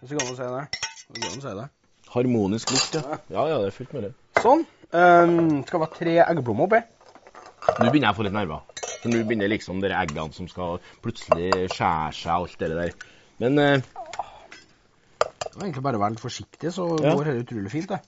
Hvis 0.00 0.10
det 0.10 0.18
går 0.18 0.26
an 0.26 0.34
å 0.34 0.36
si 0.40 0.50
det. 0.56 0.66
Det 1.06 1.22
går 1.22 1.30
an 1.30 1.38
å 1.38 1.46
si 1.46 1.54
det. 1.60 1.68
Harmonisk 2.16 2.74
lukt, 2.74 2.98
ja. 2.98 3.22
Ja, 3.38 3.46
ja, 3.52 3.62
det 3.62 3.70
er 3.70 3.78
fullt 3.78 3.96
mulig. 4.00 4.12
Sånn. 4.42 4.66
Um, 4.90 5.62
skal 5.70 5.86
være 5.86 5.98
tre 6.02 6.18
eggplommer 6.26 6.66
oppi. 6.66 6.82
Nå 7.78 7.86
begynner 7.86 8.10
jeg 8.10 8.16
å 8.16 8.18
få 8.18 8.26
litt 8.26 8.34
nerver. 8.34 8.66
For 8.98 9.14
nå 9.14 9.22
begynner 9.22 9.54
liksom 9.54 9.78
de 9.86 9.94
eggene 9.94 10.34
som 10.34 10.50
skal 10.50 10.82
plutselig 11.06 11.68
skjære 11.70 12.14
seg 12.18 12.34
alt 12.34 12.58
det 12.58 12.74
der. 12.74 13.10
Men 13.42 13.58
eh, 13.62 13.90
Det 15.52 15.58
var 15.60 15.66
egentlig 15.66 15.82
bare 15.84 15.98
være 16.00 16.14
litt 16.14 16.22
forsiktig, 16.22 16.72
så 16.72 16.86
Ja. 17.02 17.14
går 17.14 17.24
dette 17.28 17.44
utrolig 17.44 17.70
fint. 17.70 17.88
det. 17.88 18.00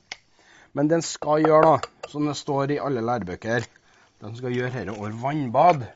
Men 0.74 0.88
den 0.88 1.02
skal 1.02 1.42
gjøre, 1.44 1.62
da, 1.62 2.08
som 2.08 2.26
det 2.26 2.36
står 2.36 2.70
i 2.70 2.78
alle 2.80 3.00
lærebøker, 3.04 3.66
den 4.20 4.36
skal 4.36 4.50
gjøre 4.50 4.72
dette 4.72 4.90
over 4.98 5.10
vannbad. 5.12 5.86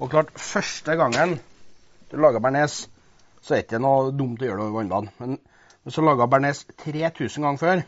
Og 0.00 0.10
klart, 0.10 0.32
første 0.34 0.96
gangen 0.96 1.38
du 2.10 2.16
lager 2.16 2.40
bearnés, 2.40 2.88
så 3.42 3.54
er 3.54 3.60
det 3.60 3.66
ikke 3.68 3.80
noe 3.80 4.10
dumt 4.10 4.40
å 4.40 4.46
gjøre 4.48 4.56
det 4.56 4.64
over 4.66 4.80
vannbad. 4.82 5.08
Men 5.20 5.38
Hvis 5.84 5.94
du 5.94 6.00
laga 6.00 6.24
bearnés 6.26 6.64
3000 6.80 7.42
ganger 7.44 7.58
før, 7.58 7.82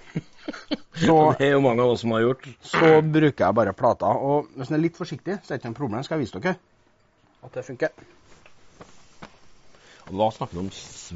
så, 1.07 1.35
Det 1.39 1.47
er 1.49 1.53
jo 1.53 1.61
mange 1.65 1.81
av 1.81 1.91
oss 1.95 2.01
som 2.03 2.11
har 2.13 2.21
gjort. 2.21 2.45
så 2.61 3.01
bruker 3.03 3.45
jeg 3.47 3.55
bare 3.55 3.73
plata. 3.73 4.07
Og 4.07 4.49
hvis 4.55 4.69
den 4.69 4.77
er 4.77 4.83
litt 4.83 4.97
forsiktig, 4.99 5.39
så 5.43 5.55
er 5.55 5.57
det 5.57 5.65
ikke 5.65 5.71
noe 5.73 5.79
problem. 5.81 6.03
Skal 6.05 6.19
jeg 6.19 6.27
vise 6.27 6.39
dere 6.41 6.57
at 7.43 7.53
det 7.55 7.65
funker. 7.65 7.89
Og 10.11 10.19
da 10.19 10.31
snakker 10.31 10.53
du 10.53 10.61
om 10.61 10.71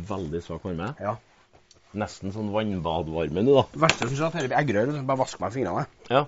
veldig 0.09 0.43
svak 0.43 0.65
varme. 0.65 0.95
Ja. 0.99 1.17
Nesten 1.99 2.31
sånn 2.31 2.53
vannbadvarme 2.55 3.43
nå, 3.43 3.57
da. 3.57 3.65
Det 3.73 3.81
verste 3.83 4.07
syns 4.07 4.21
jeg 4.21 4.29
at 4.29 4.37
dette 4.39 4.59
eggerør. 4.61 4.93
så 4.95 5.03
Bare 5.09 5.23
vask 5.25 5.41
meg 5.43 5.51
i 5.51 5.57
fingrene. 5.59 5.87
Ja. 6.11 6.25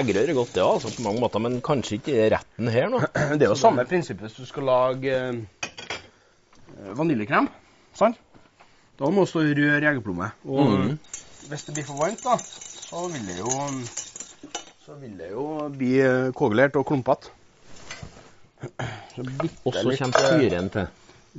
Eggerør 0.00 0.28
er 0.28 0.36
godt, 0.36 0.52
det, 0.54 0.62
altså, 0.62 0.90
på 0.94 1.04
mange 1.06 1.22
måter, 1.22 1.42
men 1.42 1.56
kanskje 1.66 1.96
ikke 1.98 2.26
retten 2.36 2.68
her 2.70 2.90
nå. 2.92 3.00
Det 3.40 3.46
er 3.46 3.48
jo 3.48 3.56
samme 3.58 3.86
prinsippet 3.88 4.28
hvis 4.28 4.36
du 4.36 4.46
skal 4.46 4.68
lage 4.68 5.16
eh, 5.16 6.92
vaniljekrem. 7.00 7.48
Sant? 7.96 8.20
Da 9.00 9.08
må 9.08 9.24
du 9.24 9.32
stå 9.32 9.42
og 9.42 9.56
røre 9.56 9.80
i 9.80 9.88
eggeplomme. 9.88 10.28
Og 10.44 10.68
mm. 10.68 10.94
hvis 11.48 11.66
det 11.66 11.78
blir 11.78 11.88
for 11.88 12.04
varmt, 12.04 12.22
da, 12.22 12.36
så 12.84 13.08
vil 13.08 13.24
det 13.24 13.40
jo 13.40 13.50
så 14.84 14.96
vil 15.00 15.16
det 15.16 15.30
jo 15.32 15.46
bli 15.72 15.94
kogelert 16.36 16.76
og 16.76 16.84
klumpete. 16.86 17.32
Og 19.64 19.74
så 19.74 19.96
kommer 19.98 20.20
eh, 20.20 20.36
syren 20.36 20.70
til. 20.74 20.86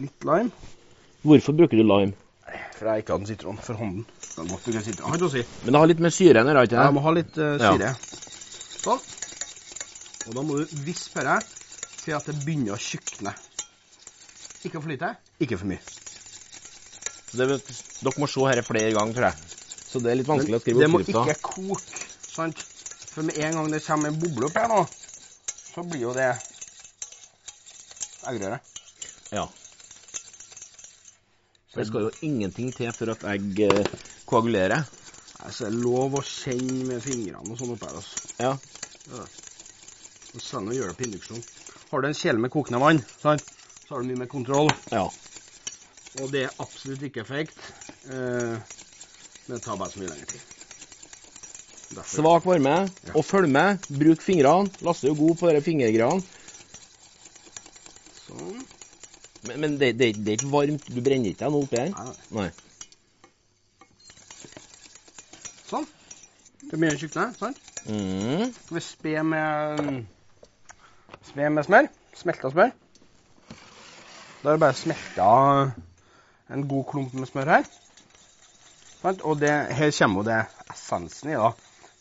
Litt 0.01 0.25
lime. 0.25 0.51
Hvorfor 1.21 1.53
bruker 1.53 1.77
du 1.77 1.83
lime? 1.85 2.17
For 2.77 2.89
jeg 2.89 3.03
ikke 3.03 3.13
hadde 3.17 3.29
sitron 3.29 3.59
for 3.61 3.77
hånden. 3.79 4.05
Da 4.37 4.43
måtte 4.47 4.73
jeg 4.73 4.83
sitron. 4.87 5.11
Har 5.11 5.29
si. 5.29 5.43
Men 5.63 5.73
det 5.75 5.79
har 5.81 5.89
litt 5.91 5.99
med 6.03 6.13
syre 6.15 6.41
å 6.41 6.47
gjøre, 6.47 6.63
Ja, 6.63 6.63
Jeg 6.63 6.87
det? 6.87 6.93
må 6.95 7.01
ha 7.05 7.11
litt 7.15 7.37
uh, 7.37 7.57
Ja. 7.61 7.93
Sånn. 8.81 9.01
Og 10.25 10.35
da 10.37 10.43
må 10.45 10.57
du 10.61 10.75
vispe 10.85 11.23
det 11.27 11.39
til 12.01 12.15
at 12.17 12.25
det 12.25 12.35
begynner 12.45 12.73
å 12.77 12.81
tjukne. 12.81 13.35
Ikke 14.65 14.81
for 14.81 14.89
lite, 14.89 15.15
ikke 15.41 15.57
for 15.57 15.69
mye. 15.69 15.81
Det, 17.33 17.47
dere 18.03 18.19
må 18.21 18.27
se 18.29 18.41
dette 18.49 18.65
flere 18.67 18.91
ganger, 18.93 19.13
tror 19.17 19.25
jeg. 19.29 19.37
Så 19.91 19.99
det 20.03 20.11
er 20.11 20.17
litt 20.19 20.27
Men 20.27 20.37
vanskelig 20.39 20.57
å 20.57 20.61
skrive 20.61 20.79
det 20.83 20.89
må 20.91 20.99
oppskrifta. 21.01 21.23
ikke 21.25 21.41
koke, 21.41 22.03
sant? 22.31 22.65
For 23.11 23.25
med 23.27 23.37
en 23.43 23.57
gang 23.59 23.71
det 23.73 23.81
kommer 23.85 24.11
en 24.11 24.19
boble 24.21 24.47
opp 24.49 24.57
her 24.59 24.67
nå, 24.71 24.81
så 25.73 25.83
blir 25.87 26.05
jo 26.05 26.13
det 26.15 26.29
eggerøre. 28.29 28.59
Ja. 29.33 29.47
Det 31.71 31.85
skal 31.87 32.07
jo 32.07 32.11
ingenting 32.27 32.73
til 32.75 32.91
for 32.95 33.13
at 33.13 33.23
egg 33.31 33.61
eh, 33.63 33.93
koagulerer. 34.27 34.83
Altså, 35.41 35.65
det 35.65 35.71
er 35.71 35.77
lov 35.85 36.17
å 36.19 36.23
kjenne 36.25 36.83
med 36.89 37.03
fingrene 37.05 37.41
og 37.41 37.57
sånn 37.59 37.71
oppi 37.73 37.87
her. 37.87 38.01
Altså. 38.01 38.27
Ja. 38.41 38.51
Og 40.31 40.43
Selv 40.43 40.71
å 40.71 40.75
gjøre 40.75 40.91
det 40.91 40.99
på 40.99 41.07
induksjon. 41.07 41.41
Har 41.91 42.03
du 42.03 42.07
en 42.07 42.17
kjele 42.17 42.43
med 42.43 42.51
kokende 42.53 42.79
vann, 42.83 43.01
sant? 43.23 43.47
så 43.87 43.95
har 43.95 44.03
du 44.03 44.11
mye 44.11 44.21
mer 44.21 44.31
kontroll. 44.31 44.71
ja. 44.91 45.07
Og 46.19 46.27
det 46.31 46.41
er 46.43 46.57
absolutt 46.59 47.03
ikke 47.07 47.23
fake. 47.23 47.53
Eh, 48.11 48.55
men 49.47 49.53
det 49.55 49.61
tar 49.63 49.77
bare 49.79 49.93
så 49.93 50.01
mye 50.01 50.09
lengre 50.11 50.27
tid. 50.27 50.41
Derfor. 51.91 52.11
Svak 52.11 52.47
varme, 52.47 52.75
og 53.15 53.23
følg 53.27 53.51
med. 53.51 53.83
Bruk 53.99 54.23
fingrene. 54.23 54.71
Lasse 54.83 55.07
er 55.07 55.11
jo 55.11 55.17
god 55.21 55.39
på 55.39 55.51
de 55.55 55.63
fingergreiene. 55.63 56.23
Sånn. 58.25 58.59
Men, 59.61 59.77
det, 59.79 59.93
det, 59.99 60.11
det 60.17 60.33
er 60.33 60.39
ikke 60.39 60.51
varmt. 60.51 60.89
Du 60.89 61.01
brenner 61.05 61.31
ikke 61.31 61.45
deg 61.45 61.53
nå 61.53 61.63
oppi 61.65 61.81
her? 61.81 61.91
Nei, 62.35 62.49
sånn. 65.69 65.87
Det 66.71 66.79
blir 66.79 66.95
her, 66.95 67.35
sant? 67.39 67.59
Mm. 67.85 68.51
Skal 68.53 68.77
vi 68.77 68.83
spe 68.85 69.21
med 69.25 69.85
Spe 71.27 71.49
med 71.53 71.65
smør. 71.67 71.87
Smelta 72.17 72.49
smør. 72.51 72.71
Da 74.41 74.49
er 74.49 74.55
det 74.55 74.61
bare 74.63 74.77
smelta 74.77 75.27
en 76.51 76.65
god 76.67 76.87
klump 76.89 77.13
med 77.13 77.29
smør 77.29 77.51
her. 77.55 77.67
Sant? 79.01 79.21
Og 79.21 79.39
det, 79.41 79.51
her 79.77 79.93
kommer 79.97 80.21
jo 80.21 80.27
det 80.29 80.39
essensen 80.73 81.31
i. 81.31 81.37
da. 81.37 81.51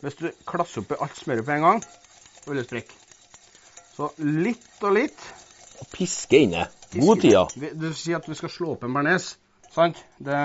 Hvis 0.01 0.17
du 0.17 0.27
klasser 0.49 0.81
oppi 0.81 0.97
alt 0.97 1.17
smøret 1.17 1.45
på 1.45 1.53
en 1.55 1.67
gang, 1.67 1.83
vil 2.47 2.61
du 2.61 2.65
sprekke. 2.65 2.97
Så 3.95 4.09
litt 4.25 4.81
og 4.81 4.95
litt. 4.97 5.27
Og 5.81 5.89
piske 5.93 6.41
inne. 6.47 6.65
God 6.93 7.21
tid, 7.21 7.31
ja. 7.31 7.45
Du 7.55 7.93
sier 7.95 8.19
at 8.19 8.27
vi 8.27 8.35
skal 8.35 8.51
slå 8.51 8.73
opp 8.75 8.83
en 8.83 8.93
bearnés. 8.95 9.35
Sant? 9.71 9.99
Det 10.19 10.39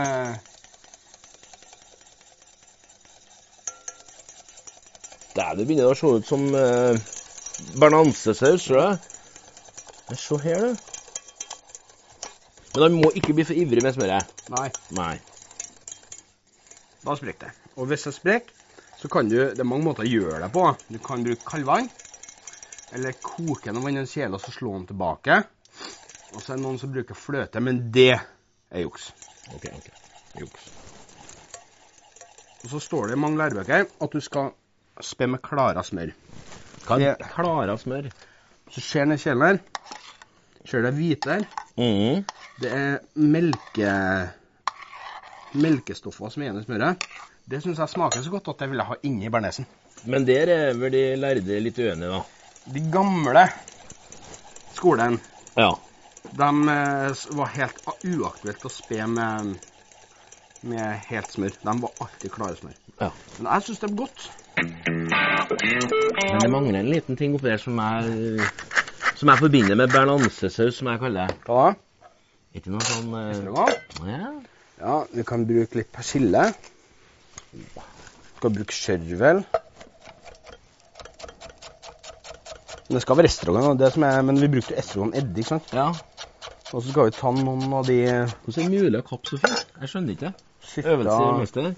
Der 5.36 5.56
det 5.58 5.66
begynner 5.66 5.90
å 5.90 5.96
se 5.98 6.08
ut 6.16 6.28
som 6.28 6.46
eh, 6.56 6.96
bernansesaus. 7.76 8.62
ser 8.64 8.78
du? 8.78 8.98
det. 10.08 10.18
Se 10.18 10.38
her, 10.40 10.62
du. 10.62 10.76
Men 12.76 12.82
han 12.82 12.96
må 13.00 13.10
ikke 13.16 13.34
bli 13.36 13.44
for 13.44 13.58
ivrig 13.58 13.82
med 13.84 13.96
smøret. 13.96 14.32
Nei, 14.52 14.68
Nei. 14.96 15.14
da 17.04 17.16
sprekker 17.16 17.48
det. 17.48 17.70
Og 17.76 17.90
hvis 17.90 18.06
det 18.06 18.14
sprekker, 18.14 18.54
så 18.96 19.08
kan 19.12 19.28
du 19.28 19.36
Det 19.36 19.60
er 19.60 19.68
mange 19.68 19.84
måter 19.84 20.06
å 20.06 20.08
gjøre 20.08 20.40
det 20.44 20.52
på. 20.52 20.64
Du 20.88 20.98
kan 21.04 21.24
bruke 21.24 21.44
kaldvann. 21.44 21.90
Eller 22.96 23.12
koke 23.20 23.72
noe 23.72 23.84
vann 23.84 23.98
i 23.98 24.04
en 24.04 24.08
kjele 24.08 24.38
og 24.38 24.40
så 24.40 24.54
slå 24.54 24.72
den 24.72 24.86
tilbake. 24.88 25.42
Og 26.36 26.42
så 26.44 26.52
er 26.52 26.58
det 26.58 26.66
noen 26.66 26.76
som 26.80 26.92
bruker 26.92 27.16
fløte, 27.16 27.62
men 27.64 27.80
det 27.92 28.12
er 28.12 28.82
juks. 28.82 29.08
OK. 29.56 29.64
ok. 29.72 29.88
Juks. 30.42 30.66
Og 32.64 32.72
så 32.74 32.80
står 32.82 33.08
det 33.08 33.16
i 33.16 33.20
mange 33.22 33.40
lærebøker 33.40 33.86
at 33.88 34.12
du 34.12 34.20
skal 34.20 34.52
spe 35.00 35.28
med 35.32 35.40
klara 35.44 35.84
smør. 35.86 36.12
Hva 36.86 36.98
er 37.02 37.16
Klara 37.32 37.76
smør? 37.80 38.10
Så 38.70 38.82
ser 38.84 39.08
ned 39.08 39.22
kjelen 39.22 39.46
her. 39.46 39.60
Ser 40.66 40.84
det 40.84 40.92
hvite 40.98 41.32
her. 41.32 41.46
Mm. 41.78 42.26
Det 42.60 42.72
er 42.72 42.98
melke... 43.14 43.94
melkestoffer 45.56 46.32
som 46.32 46.42
er 46.42 46.50
igjen 46.50 46.60
i 46.60 46.66
smøret. 46.66 47.08
Det 47.46 47.62
syns 47.62 47.80
jeg 47.80 47.94
smaker 47.94 48.22
så 48.22 48.34
godt 48.34 48.52
at 48.52 48.66
jeg 48.66 48.74
ville 48.74 48.84
ha 48.84 48.98
inni 49.06 49.30
bearnésen. 49.32 49.66
Men 50.04 50.26
der 50.28 50.50
er 50.52 50.76
vel 50.76 50.92
de 50.92 51.04
lærde 51.16 51.60
litt 51.62 51.78
uenige, 51.80 52.12
da. 52.12 52.22
De 52.74 52.82
gamle 52.92 53.46
skolen, 54.76 55.20
Ja. 55.56 55.70
De 56.32 56.68
eh, 56.72 57.24
var 57.38 57.52
helt 57.54 57.80
uaktuelt 58.04 58.66
å 58.66 58.72
spe 58.72 59.06
med, 59.10 59.54
med 60.66 61.06
helt 61.10 61.32
smør. 61.32 61.56
De 61.62 61.76
var 61.84 62.02
alltid 62.04 62.34
klare 62.34 62.58
smør. 62.58 62.76
Ja. 63.00 63.10
Men 63.38 63.50
jeg 63.52 63.66
syns 63.66 63.82
det 63.82 63.90
er 63.90 63.96
godt. 64.02 64.28
Men 64.56 66.40
det 66.40 66.50
mangler 66.52 66.80
en 66.80 66.90
liten 66.90 67.18
ting 67.18 67.36
oppi 67.36 67.50
der 67.50 67.60
som 67.60 67.78
jeg, 67.82 68.48
som 69.18 69.32
jeg 69.32 69.42
forbinder 69.42 69.78
med 69.78 69.92
bernansesaus, 69.92 70.78
som 70.78 70.90
jeg 70.92 71.02
kaller 71.02 71.28
det. 71.28 71.42
Hva 71.46 71.66
da? 71.66 71.74
Ikke 72.56 72.72
noe 72.72 72.84
sånn 72.88 73.12
uh... 73.12 73.66
Ja. 74.08 74.30
Ja, 74.76 74.96
vi 75.12 75.24
kan 75.28 75.44
bruke 75.48 75.78
litt 75.78 75.92
persille. 75.92 76.48
Skal 78.36 78.52
bruke 78.52 78.76
skjørvel. 78.76 79.44
Men 82.86 82.98
Det 82.98 83.02
skal 83.02 83.18
være 83.18 83.28
estragon, 83.32 83.70
og 83.72 83.80
det 83.80 83.90
som 83.92 84.04
men 84.04 84.40
vi 84.40 84.50
brukte 84.52 84.76
estragon 84.78 85.14
eddik. 85.16 85.48
sant? 85.48 85.72
ja. 85.74 85.90
Og 86.74 86.82
så 86.82 86.90
skal 86.90 87.06
vi 87.06 87.14
ta 87.14 87.30
noen 87.30 87.74
av 87.78 87.86
de 87.86 87.96
Hvordan 88.42 88.56
er 88.58 88.70
det 88.72 88.80
mulig 88.82 88.98
å 88.98 89.06
kappe 89.06 89.30
så 89.30 89.38
fint? 89.38 89.68
Jeg 89.80 89.90
skjønner 89.92 90.16
ikke. 90.16 90.30
sylta 90.66 90.94
Øvelse 90.96 91.18
i 91.22 91.36
mester. 91.38 91.68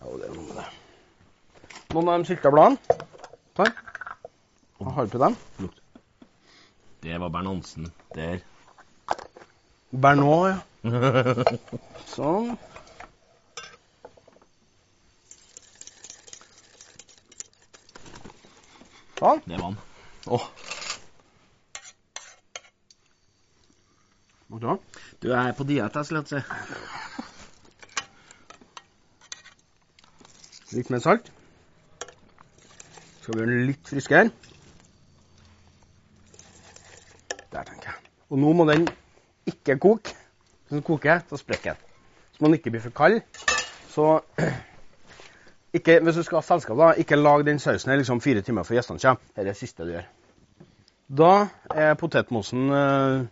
Ja, 0.00 0.14
det 0.16 0.26
er 0.26 0.32
noe 0.34 0.46
med 0.48 0.56
det. 0.58 0.64
Noen 1.94 2.10
av 2.10 2.18
de 2.18 2.30
sylta 2.30 2.50
bladene. 2.50 2.96
Sånn. 3.60 3.76
Hva 4.80 4.94
har 4.96 5.06
du 5.06 5.14
på 5.14 5.20
dem? 5.22 5.36
Det 7.04 7.20
var 7.22 7.30
Bernansen. 7.36 7.86
Der. 8.16 8.42
Bernot, 9.90 10.50
ja. 10.50 10.58
Sånn. 12.16 12.50
Sånn. 19.20 19.42
Det 19.46 19.54
var 19.54 19.66
han. 19.68 19.80
Åh, 20.34 20.50
Og 24.50 24.62
da? 24.62 24.74
du 25.22 25.30
er 25.30 25.52
på 25.54 25.64
diett, 25.64 25.94
jeg 25.94 26.06
skulle 26.06 26.26
si. 26.26 26.40
Litt 30.74 30.90
mer 30.90 31.02
salt. 31.02 31.30
Skal 33.20 33.34
vi 33.34 33.38
gjøre 33.38 33.50
den 33.50 33.68
litt 33.68 33.90
friskere. 33.90 34.30
Der, 37.50 37.62
tenker 37.62 37.90
jeg. 37.90 38.10
Og 38.30 38.42
nå 38.42 38.52
må 38.58 38.66
den 38.70 38.86
ikke 39.50 39.78
koke. 39.82 40.14
Hvis 40.14 40.76
den 40.76 40.86
koker, 40.86 41.22
så 41.30 41.38
sprekker 41.38 41.74
den. 41.74 41.88
Så 42.30 42.42
må 42.42 42.50
den 42.50 42.60
ikke 42.60 42.74
bli 42.74 42.82
for 42.82 42.94
kald. 42.94 43.20
Så 43.90 44.20
ikke, 45.78 45.98
hvis 46.02 46.18
du 46.18 46.22
skal 46.26 46.38
ha 46.38 46.46
selskap, 46.46 46.78
da, 46.78 46.92
ikke 46.98 47.18
lag 47.18 47.46
den 47.46 47.58
sausen 47.58 47.90
her 47.90 47.98
liksom 48.02 48.22
fire 48.22 48.42
timer 48.46 48.66
før 48.66 48.78
gjestene 48.78 49.02
kommer. 49.02 49.34
Det 49.34 49.42
er 49.42 49.50
det 49.50 49.58
siste 49.58 49.86
du 49.86 49.94
gjør. 49.94 50.08
Da 51.18 51.34
er 51.74 51.98
potetmosen 51.98 52.70
eh, 52.70 53.28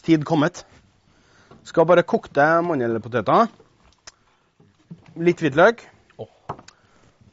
tid 0.00 0.24
kommet. 0.24 0.64
Skal 1.64 1.86
bare 1.86 2.02
kokte 2.02 2.46
mandelpoteter. 2.64 3.50
Litt 5.20 5.40
hvitløk. 5.44 5.84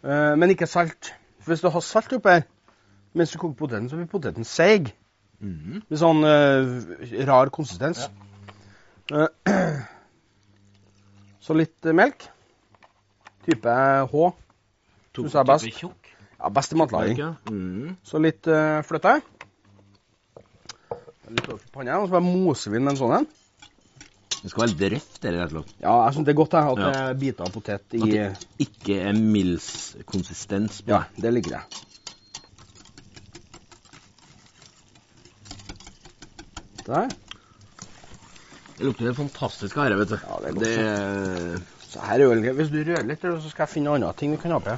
Eh, 0.04 0.34
men 0.40 0.50
ikke 0.52 0.68
salt. 0.68 1.14
For 1.40 1.52
hvis 1.54 1.62
du 1.64 1.70
har 1.72 1.80
salt 1.84 2.14
oppi 2.14 2.30
her 2.40 2.48
mens 3.18 3.32
du 3.34 3.40
koker 3.42 3.56
poteten, 3.58 3.88
så 3.90 3.98
blir 3.98 4.06
poteten 4.12 4.46
seig. 4.46 4.92
Mhm. 5.40 5.80
Med 5.90 5.98
sånn 5.98 6.20
eh, 6.28 7.24
rar 7.28 7.50
konsistens. 7.50 8.06
Eh, 9.12 9.28
Så 11.42 11.56
litt 11.58 11.86
eh, 11.86 11.96
melk. 11.96 12.28
Type 13.48 13.74
H. 14.12 14.30
Synes 15.16 15.34
jeg 15.34 15.40
er 15.42 15.48
best. 15.50 15.82
Ja, 16.40 16.50
best 16.54 16.76
i 16.76 16.78
matlaging. 16.78 17.18
Ja. 17.18 17.32
Mm. 17.50 17.96
Så 18.06 18.20
litt 18.22 18.48
uh, 18.48 18.80
fløte. 18.86 19.18
Litt 21.30 21.48
over 21.50 21.62
panna, 21.74 22.00
og 22.02 22.08
så 22.10 22.16
bare 22.18 22.26
moser 22.26 22.72
vi 22.74 22.80
med 22.82 22.94
en 22.96 22.98
sånn 23.00 23.16
en. 23.20 23.28
Det 24.40 24.50
skal 24.54 24.64
være 24.64 24.78
drøft, 24.80 25.20
eller 25.26 25.42
rett 25.44 25.52
og 25.54 25.66
slett. 25.66 25.74
Ja, 25.84 25.94
jeg 26.08 26.16
syns 26.16 26.26
det 26.26 26.32
er 26.34 26.38
godt 26.40 26.54
jeg, 26.56 26.72
at 26.72 26.78
Ja. 26.80 26.90
det 26.90 27.00
er 27.10 27.20
biter 27.24 27.44
av 27.46 27.52
potet 27.58 27.94
i 27.94 28.02
At 28.02 28.10
det 28.10 28.68
ikke 28.68 28.96
er 29.10 29.14
Mills 29.14 29.70
konsistens. 30.06 30.82
på 30.82 30.88
Ja, 30.88 31.04
det 31.20 31.34
liker 31.34 31.52
jeg. 31.52 31.62
Der. 36.88 37.10
Det 38.80 38.86
lukter 38.88 39.14
fantastisk 39.18 39.76
her, 39.76 39.96
vet 40.00 40.14
du. 40.14 40.16
Ja, 40.22 40.38
det 40.40 40.50
er 40.50 40.54
godt, 40.54 40.64
det. 40.64 41.62
Så 41.90 42.00
her 42.06 42.14
er 42.24 42.24
Hvis 42.56 42.70
du 42.72 42.80
rører 42.88 43.06
litt, 43.10 43.22
så 43.22 43.50
skal 43.52 43.66
jeg 43.68 43.74
finne 43.76 43.92
andre 43.98 44.14
ting 44.18 44.32
vi 44.32 44.38
kan 44.42 44.52
ha 44.56 44.60
på. 44.64 44.78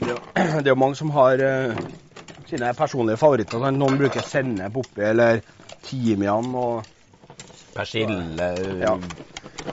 Det 0.00 0.08
jo- 0.08 0.22
det 0.34 0.66
er 0.66 0.72
jo 0.72 0.74
mange 0.80 0.96
som 0.96 1.10
har 1.10 1.32
eh, 1.38 1.76
sine 2.52 2.72
personlige 2.76 3.18
favoritter. 3.20 3.58
Sånn. 3.62 3.78
Noen 3.80 3.98
bruker 4.00 4.24
sennep 4.28 4.76
oppi, 4.82 5.04
eller 5.12 5.40
timian 5.88 6.52
og 6.54 6.88
Persille 7.72 8.48
Ja. 8.82 8.98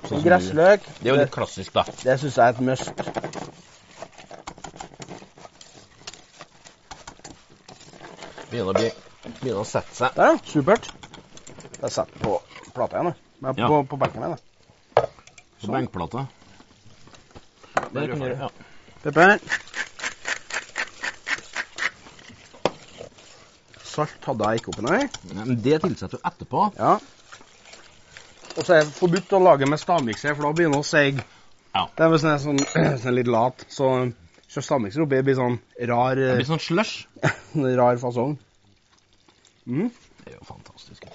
sånn 0.08 0.24
gressløk. 0.24 0.86
du- 0.86 1.04
Det 1.04 1.10
er 1.12 1.16
jo 1.16 1.22
litt 1.22 1.32
klassisk, 1.36 1.74
da. 1.74 1.84
Det 1.84 2.16
syns 2.22 2.36
jeg 2.38 2.46
er 2.46 2.50
et 2.50 2.62
must. 2.62 2.92
Begynner 8.50 8.72
å, 8.72 8.74
bli, 8.78 8.90
begynner 9.42 9.62
å 9.62 9.66
sette 9.68 9.94
seg. 9.96 10.16
Der, 10.18 10.34
ja. 10.34 10.40
Supert. 10.50 10.90
Jeg 11.80 11.92
setter 11.96 12.24
på 12.24 12.38
plata 12.76 12.98
igjen, 13.00 13.12
jeg. 13.12 13.60
Ja. 13.62 13.68
På, 13.70 13.82
på 13.88 14.00
benken 14.02 14.26
igjen. 14.26 14.42
På 14.96 15.06
Sånn. 15.64 15.76
benkplata. 15.76 16.26
Det 17.94 18.08
kan 18.10 18.20
du 18.20 18.26
gjøre, 18.26 18.40
ja. 18.40 18.50
Pepper. 19.04 19.38
Salt 24.00 24.29
hadde 24.32 24.50
jeg 24.50 24.62
ikke 24.62 24.74
oppi. 24.74 24.86
Nei, 24.88 25.01
Men 25.36 25.60
det 25.63 25.82
tilsetter 25.84 26.20
du 26.20 26.27
etterpå. 26.29 26.65
Ja. 26.79 26.96
Og 28.56 28.65
så 28.65 28.75
er 28.75 28.88
det 28.88 28.96
forbudt 28.98 29.36
å 29.36 29.44
lage 29.44 29.68
med 29.70 29.82
stavmikser, 29.82 30.36
for 30.36 30.48
da 30.48 30.56
begynner 30.56 30.79
det 30.79 30.88
å 30.88 30.89
seige. 30.89 31.25
Ja. 31.75 31.86
Det 31.96 32.06
er 32.06 32.12
hvis 32.13 32.25
den 32.25 32.34
er 32.34 32.44
sånn, 32.44 32.62
sånn 33.03 33.18
litt 33.18 33.29
lat, 33.29 33.65
så 33.72 33.91
kjør 34.50 34.65
stavmikser 34.65 35.06
oppi, 35.06 35.20
det 35.20 35.27
blir 35.29 35.39
sånn 35.39 35.60
rar, 35.91 36.20
Det 36.20 36.39
blir 36.41 36.50
sånn 36.50 36.63
slush. 36.63 37.03
rar 37.82 38.01
fasong. 38.01 38.38
Mm. 39.70 39.91
Det 40.24 40.34
er 40.34 40.39
jo 40.39 40.48
fantastisk. 40.48 41.06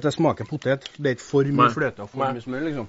det 0.00 0.12
smaker 0.12 0.44
potet. 0.48 0.86
Det 0.96 1.06
er 1.06 1.16
ikke 1.18 1.26
for 1.26 1.48
mye 1.52 1.72
fløte 1.74 2.04
og 2.04 2.08
for 2.08 2.22
mye 2.24 2.40
smør, 2.40 2.64
liksom. 2.68 2.88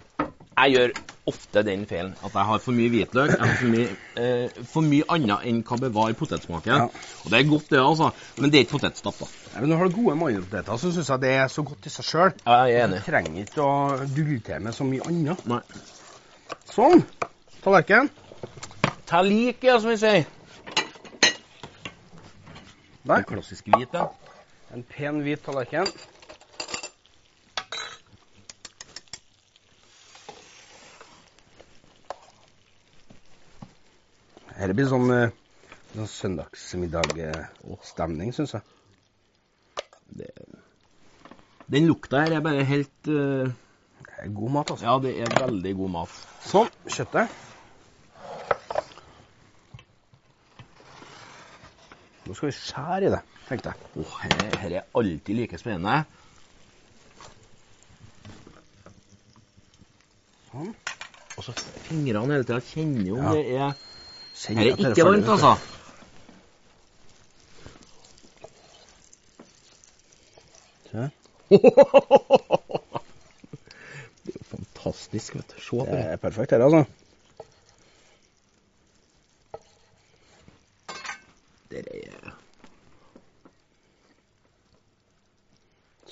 Jeg 0.53 0.75
gjør 0.75 0.93
ofte 1.29 1.63
den 1.63 1.85
feilen 1.87 2.11
at 2.19 2.33
jeg 2.35 2.47
har 2.49 2.59
for 2.59 2.75
mye 2.75 2.91
hvitløk. 2.91 3.31
Jeg 3.31 3.39
har 3.39 3.59
for 3.59 3.71
mye, 3.71 3.85
eh, 4.19 4.63
for 4.67 4.87
mye 4.87 5.05
annet 5.15 5.45
enn 5.49 5.61
hva 5.63 5.77
bevarer 5.79 6.17
potetsmaken. 6.19 6.71
Ja. 6.73 6.87
Og 7.23 7.31
det 7.31 7.39
er 7.39 7.49
godt, 7.49 7.69
det, 7.71 7.79
altså. 7.79 8.09
Men 8.37 8.51
det 8.51 8.59
er 8.59 8.65
ikke 8.65 8.77
potetstapp, 8.77 9.19
da. 9.21 9.29
Ja, 9.53 9.61
men 9.61 9.69
Når 9.69 9.75
du 9.75 9.83
har 9.83 9.95
gode 9.95 10.15
mandelpoteter, 10.19 10.77
så 10.81 10.91
syns 10.91 11.11
jeg 11.13 11.23
det 11.23 11.33
er 11.37 11.47
så 11.47 11.63
godt 11.63 11.87
i 11.87 11.93
seg 11.93 12.09
sjøl. 12.09 12.33
Ja, 12.45 12.57
jeg 12.67 12.81
er 12.81 12.95
Du 12.95 12.99
trenger 13.07 13.45
ikke 13.45 13.63
å 13.63 13.75
dulle 14.15 14.39
til 14.43 14.65
med 14.67 14.75
så 14.75 14.87
mye 14.87 15.07
annet. 15.07 15.45
Nei. 15.47 15.61
Sånn. 16.73 17.05
Tallerken. 17.63 18.09
Ta 19.07 19.21
like, 19.23 19.63
ja, 19.63 19.79
som 19.79 19.93
vi 19.93 19.99
sier. 20.01 20.25
Der. 23.03 23.19
En 23.19 23.27
klassisk 23.27 23.67
hvit, 23.67 23.91
ja. 23.93 24.09
En 24.73 24.83
pen, 24.83 25.23
hvit 25.23 25.43
tallerken. 25.43 25.87
Dette 34.63 34.77
blir 34.79 34.87
sånn, 34.87 35.09
eh, 35.11 35.27
sånn 35.91 36.07
søndagsmiddagstemning, 36.07 38.29
syns 38.31 38.53
jeg. 38.55 38.63
Det... 40.15 40.31
Den 41.73 41.83
lukta 41.89 42.21
her 42.23 42.31
er 42.37 42.41
bare 42.45 42.63
helt 42.69 43.07
uh, 43.11 43.43
Det 44.07 44.15
er 44.23 44.31
god 44.37 44.51
mat, 44.55 44.71
altså. 44.71 44.85
Ja, 44.87 44.95
det 45.03 45.11
er 45.19 45.27
veldig 45.35 45.73
god 45.81 45.91
mat. 45.97 46.13
Sånn. 46.47 46.71
Kjøttet. 46.87 47.27
Nå 52.23 52.31
skal 52.39 52.47
vi 52.47 52.55
skjære 52.55 53.03
i 53.09 53.11
det, 53.17 53.21
tenkte 53.49 53.67
jeg. 53.73 53.77
Åh, 53.99 54.13
her, 54.23 54.35
er- 54.47 54.55
her 54.63 54.71
er 54.79 54.87
alltid 54.95 55.35
like 55.41 55.59
spennende. 55.59 56.07
Sånn. 60.53 60.71
Og 61.35 61.41
så 61.49 61.51
fingrene 61.83 62.31
hele 62.37 62.47
tida 62.47 62.63
kjenner 62.63 63.11
om 63.17 63.27
Ja. 63.27 63.35
det 63.35 63.43
er 63.59 63.75
Kjenner 64.33 64.63
Her 64.63 64.71
er 64.71 64.89
ikke 64.93 65.05
varmt, 65.05 65.29
altså. 65.29 65.53
Se. 70.91 71.09
Det 74.23 74.31
er 74.31 74.39
jo 74.39 74.45
fantastisk, 74.49 75.35
vet 75.35 75.53
du. 75.53 75.61
Se 75.61 75.69
på 75.69 75.85
Det 75.85 75.91
det. 75.97 76.03
er 76.13 76.15
perfekt, 76.21 76.51
her, 76.55 76.61
altså. 76.63 76.83
Det 81.71 81.83
er 81.89 82.33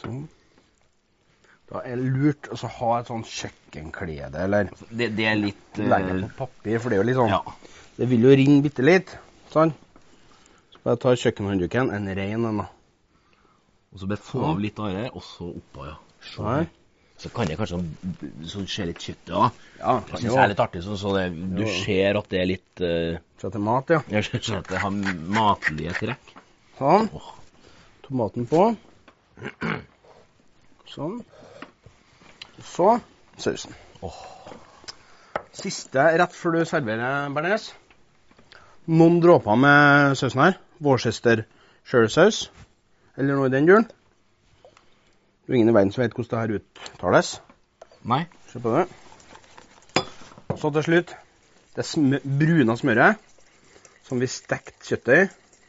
Sånn. 0.02 0.24
Da 1.72 1.84
er 1.88 2.00
det 2.02 2.08
lurt 2.12 2.50
å 2.52 2.58
ha 2.80 2.88
et 3.00 3.10
sånn 3.12 3.22
kjøkkenklede, 3.28 4.42
eller 4.48 4.72
det, 4.90 5.12
det 5.16 5.28
er 5.30 5.38
litt 5.40 5.78
eh, 5.80 5.86
legge 5.88 6.16
på 6.24 6.48
papir, 6.48 6.80
for 6.82 6.90
det 6.92 6.98
er 6.98 7.04
jo 7.04 7.08
litt 7.12 7.20
sånn 7.22 7.32
Ja. 7.32 7.42
Det 8.02 8.08
vil 8.10 8.24
jo 8.26 8.30
renne 8.34 8.64
bitte 8.66 8.82
litt, 8.82 9.12
sånn. 9.54 9.70
Så 10.74 10.80
bare 10.82 10.98
ta 10.98 11.12
kjøkkenhåndduken, 11.22 11.92
en 11.94 12.08
ren 12.18 12.46
en, 12.50 12.62
da. 12.64 12.64
Og 13.94 14.00
så 14.02 14.08
bare 14.10 14.24
få 14.26 14.40
av 14.48 14.62
litt 14.64 14.80
av 14.82 14.96
det, 14.96 15.04
og 15.12 15.22
så 15.22 15.52
oppå, 15.52 15.84
ja. 15.86 16.00
Sånn. 16.26 16.64
Så 17.22 17.30
kan 17.30 17.46
det 17.46 17.60
kanskje 17.60 17.78
så 18.50 18.64
se 18.74 18.88
litt 18.90 19.06
kjøtt, 19.06 19.30
ja. 19.30 19.44
Ja, 19.78 19.94
Det 20.08 20.18
syns 20.18 20.26
jeg 20.32 20.42
er 20.42 20.50
litt 20.50 20.64
artig. 20.64 20.82
Så, 20.82 20.98
så 20.98 21.12
det, 21.14 21.28
du 21.30 21.62
Jo. 21.62 21.68
ser 21.84 22.18
at 22.18 22.30
det 22.32 22.40
er 22.40 22.48
litt 22.50 22.82
uh, 22.82 23.20
Så 23.38 23.52
er 23.52 23.64
mat, 23.68 23.94
ja. 23.94 24.00
Jeg 24.16 24.26
ser 24.48 24.56
at 24.58 24.72
det 24.72 24.82
har 24.82 24.98
matlige 25.38 25.94
trekk. 26.00 26.34
Sånn. 26.80 27.06
Oh. 27.14 27.28
Tomaten 28.08 28.50
på. 28.50 28.64
Sånn. 30.90 31.20
Så 32.66 32.96
sausen. 33.38 33.78
Siste 35.62 36.08
rett 36.18 36.34
før 36.34 36.58
du 36.58 36.66
serverer 36.66 37.30
bearnés. 37.38 37.70
Noen 38.89 39.20
dråper 39.22 39.58
med 39.62 40.17
sausen 40.17 40.41
her. 40.41 40.56
Vårsøster 40.82 41.44
saus. 41.86 42.50
Eller 43.17 43.36
noe 43.38 43.50
i 43.50 43.54
den 43.54 43.67
duren. 43.70 43.86
Det 45.46 45.54
er 45.54 45.60
ingen 45.60 45.70
i 45.70 45.76
verden 45.76 45.91
som 45.94 46.02
vet 46.02 46.15
hvordan 46.15 46.32
det 46.32 46.41
her 46.41 46.96
uttales. 46.96 47.36
Nei. 48.08 48.24
Se 48.50 48.62
på 48.62 48.74
det. 48.74 48.88
Så 50.58 50.72
til 50.74 50.88
slutt 50.88 51.13
det 51.78 51.86
smø 51.88 52.20
bruna 52.26 52.76
smøret 52.76 53.22
som 54.08 54.20
vi 54.20 54.28
stekte 54.28 54.82
kjøttet 54.89 55.13
i. 55.13 55.22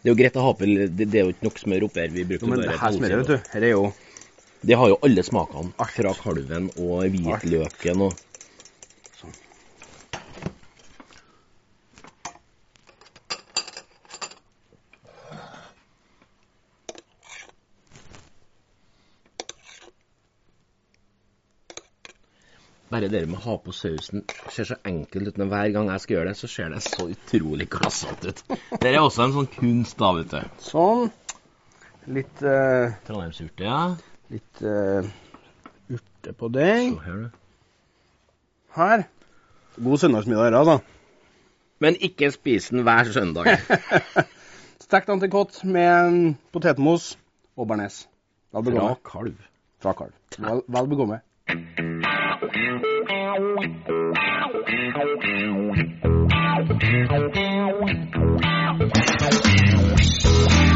Det 0.03 0.09
er 0.09 0.15
jo 0.15 0.19
greit 0.19 0.39
å 0.41 0.47
ha 0.49 0.55
på 0.59 0.67
det, 0.67 0.89
det 0.99 1.21
er 1.21 1.29
jo 1.29 1.35
ikke 1.35 1.47
nok 1.47 1.61
smør 1.63 1.87
oppi 1.87 2.03
her. 2.03 2.11
Vi 2.11 2.25
brukte 2.27 2.49
Jo, 2.49 2.51
men 2.51 2.65
det 2.65 2.73
her 2.73 2.89
et 2.89 2.97
smøret, 2.97 3.21
vet 3.21 3.29
du, 3.29 3.53
her 3.53 3.69
er 3.69 3.75
jo 3.75 3.85
Det 4.63 4.77
har 4.79 4.89
jo 4.93 4.99
alle 5.03 5.23
smakene. 5.27 5.73
Fra 5.93 6.15
kalven 6.23 6.69
og 6.79 7.05
hvitløken 7.11 8.07
og 8.09 8.19
Bare 22.93 23.09
det 23.09 23.23
med 23.25 23.39
å 23.39 23.45
ha 23.47 23.55
på 23.63 23.73
sausen 23.73 24.25
ser 24.53 24.67
så 24.69 24.77
enkelt 24.85 25.31
ut. 25.31 25.39
Men 25.41 25.49
hver 25.49 25.71
gang 25.73 25.89
jeg 25.89 26.03
skal 26.05 26.17
gjøre 26.19 26.33
det, 26.33 26.39
så 26.43 26.51
ser 26.51 26.75
det 26.75 26.83
så 26.85 27.07
utrolig 27.09 27.69
klassete 27.73 28.33
ut. 28.33 28.43
Det 28.83 28.91
er 28.91 28.99
også 29.01 29.25
en 29.25 29.37
sånn 29.39 29.49
kunst, 29.55 29.97
da, 30.03 30.11
vet 30.19 30.35
du. 30.35 30.59
sånn. 30.61 31.07
Litt, 32.13 32.43
uh, 32.43 32.93
Trondheimsurte, 33.07 33.65
ja. 33.65 33.79
litt 34.35 34.63
uh, 34.67 35.07
urte 35.95 36.35
på 36.37 36.51
deg. 36.53 36.99
Se 36.99 37.07
her, 37.07 37.23
du. 37.23 38.29
Her. 38.77 39.07
God 39.79 40.05
søndagsmiddag, 40.05 40.59
altså. 40.61 40.79
Men 41.83 41.97
ikke 42.11 42.29
spis 42.35 42.69
den 42.75 42.85
hver 42.87 43.09
søndag. 43.15 43.55
Stekt 44.85 45.09
antikott 45.15 45.63
med 45.65 46.35
potetmos 46.53 47.15
og 47.57 47.71
bearnés. 47.71 48.03
Fra 48.53 48.95
kalv. 49.09 49.39
Fra 49.81 49.95
kalv. 49.97 50.17
Vel, 50.37 50.67
vel 50.69 50.91
bekomme. 50.93 51.23
Thank 54.73 55.13
you. 60.67 60.72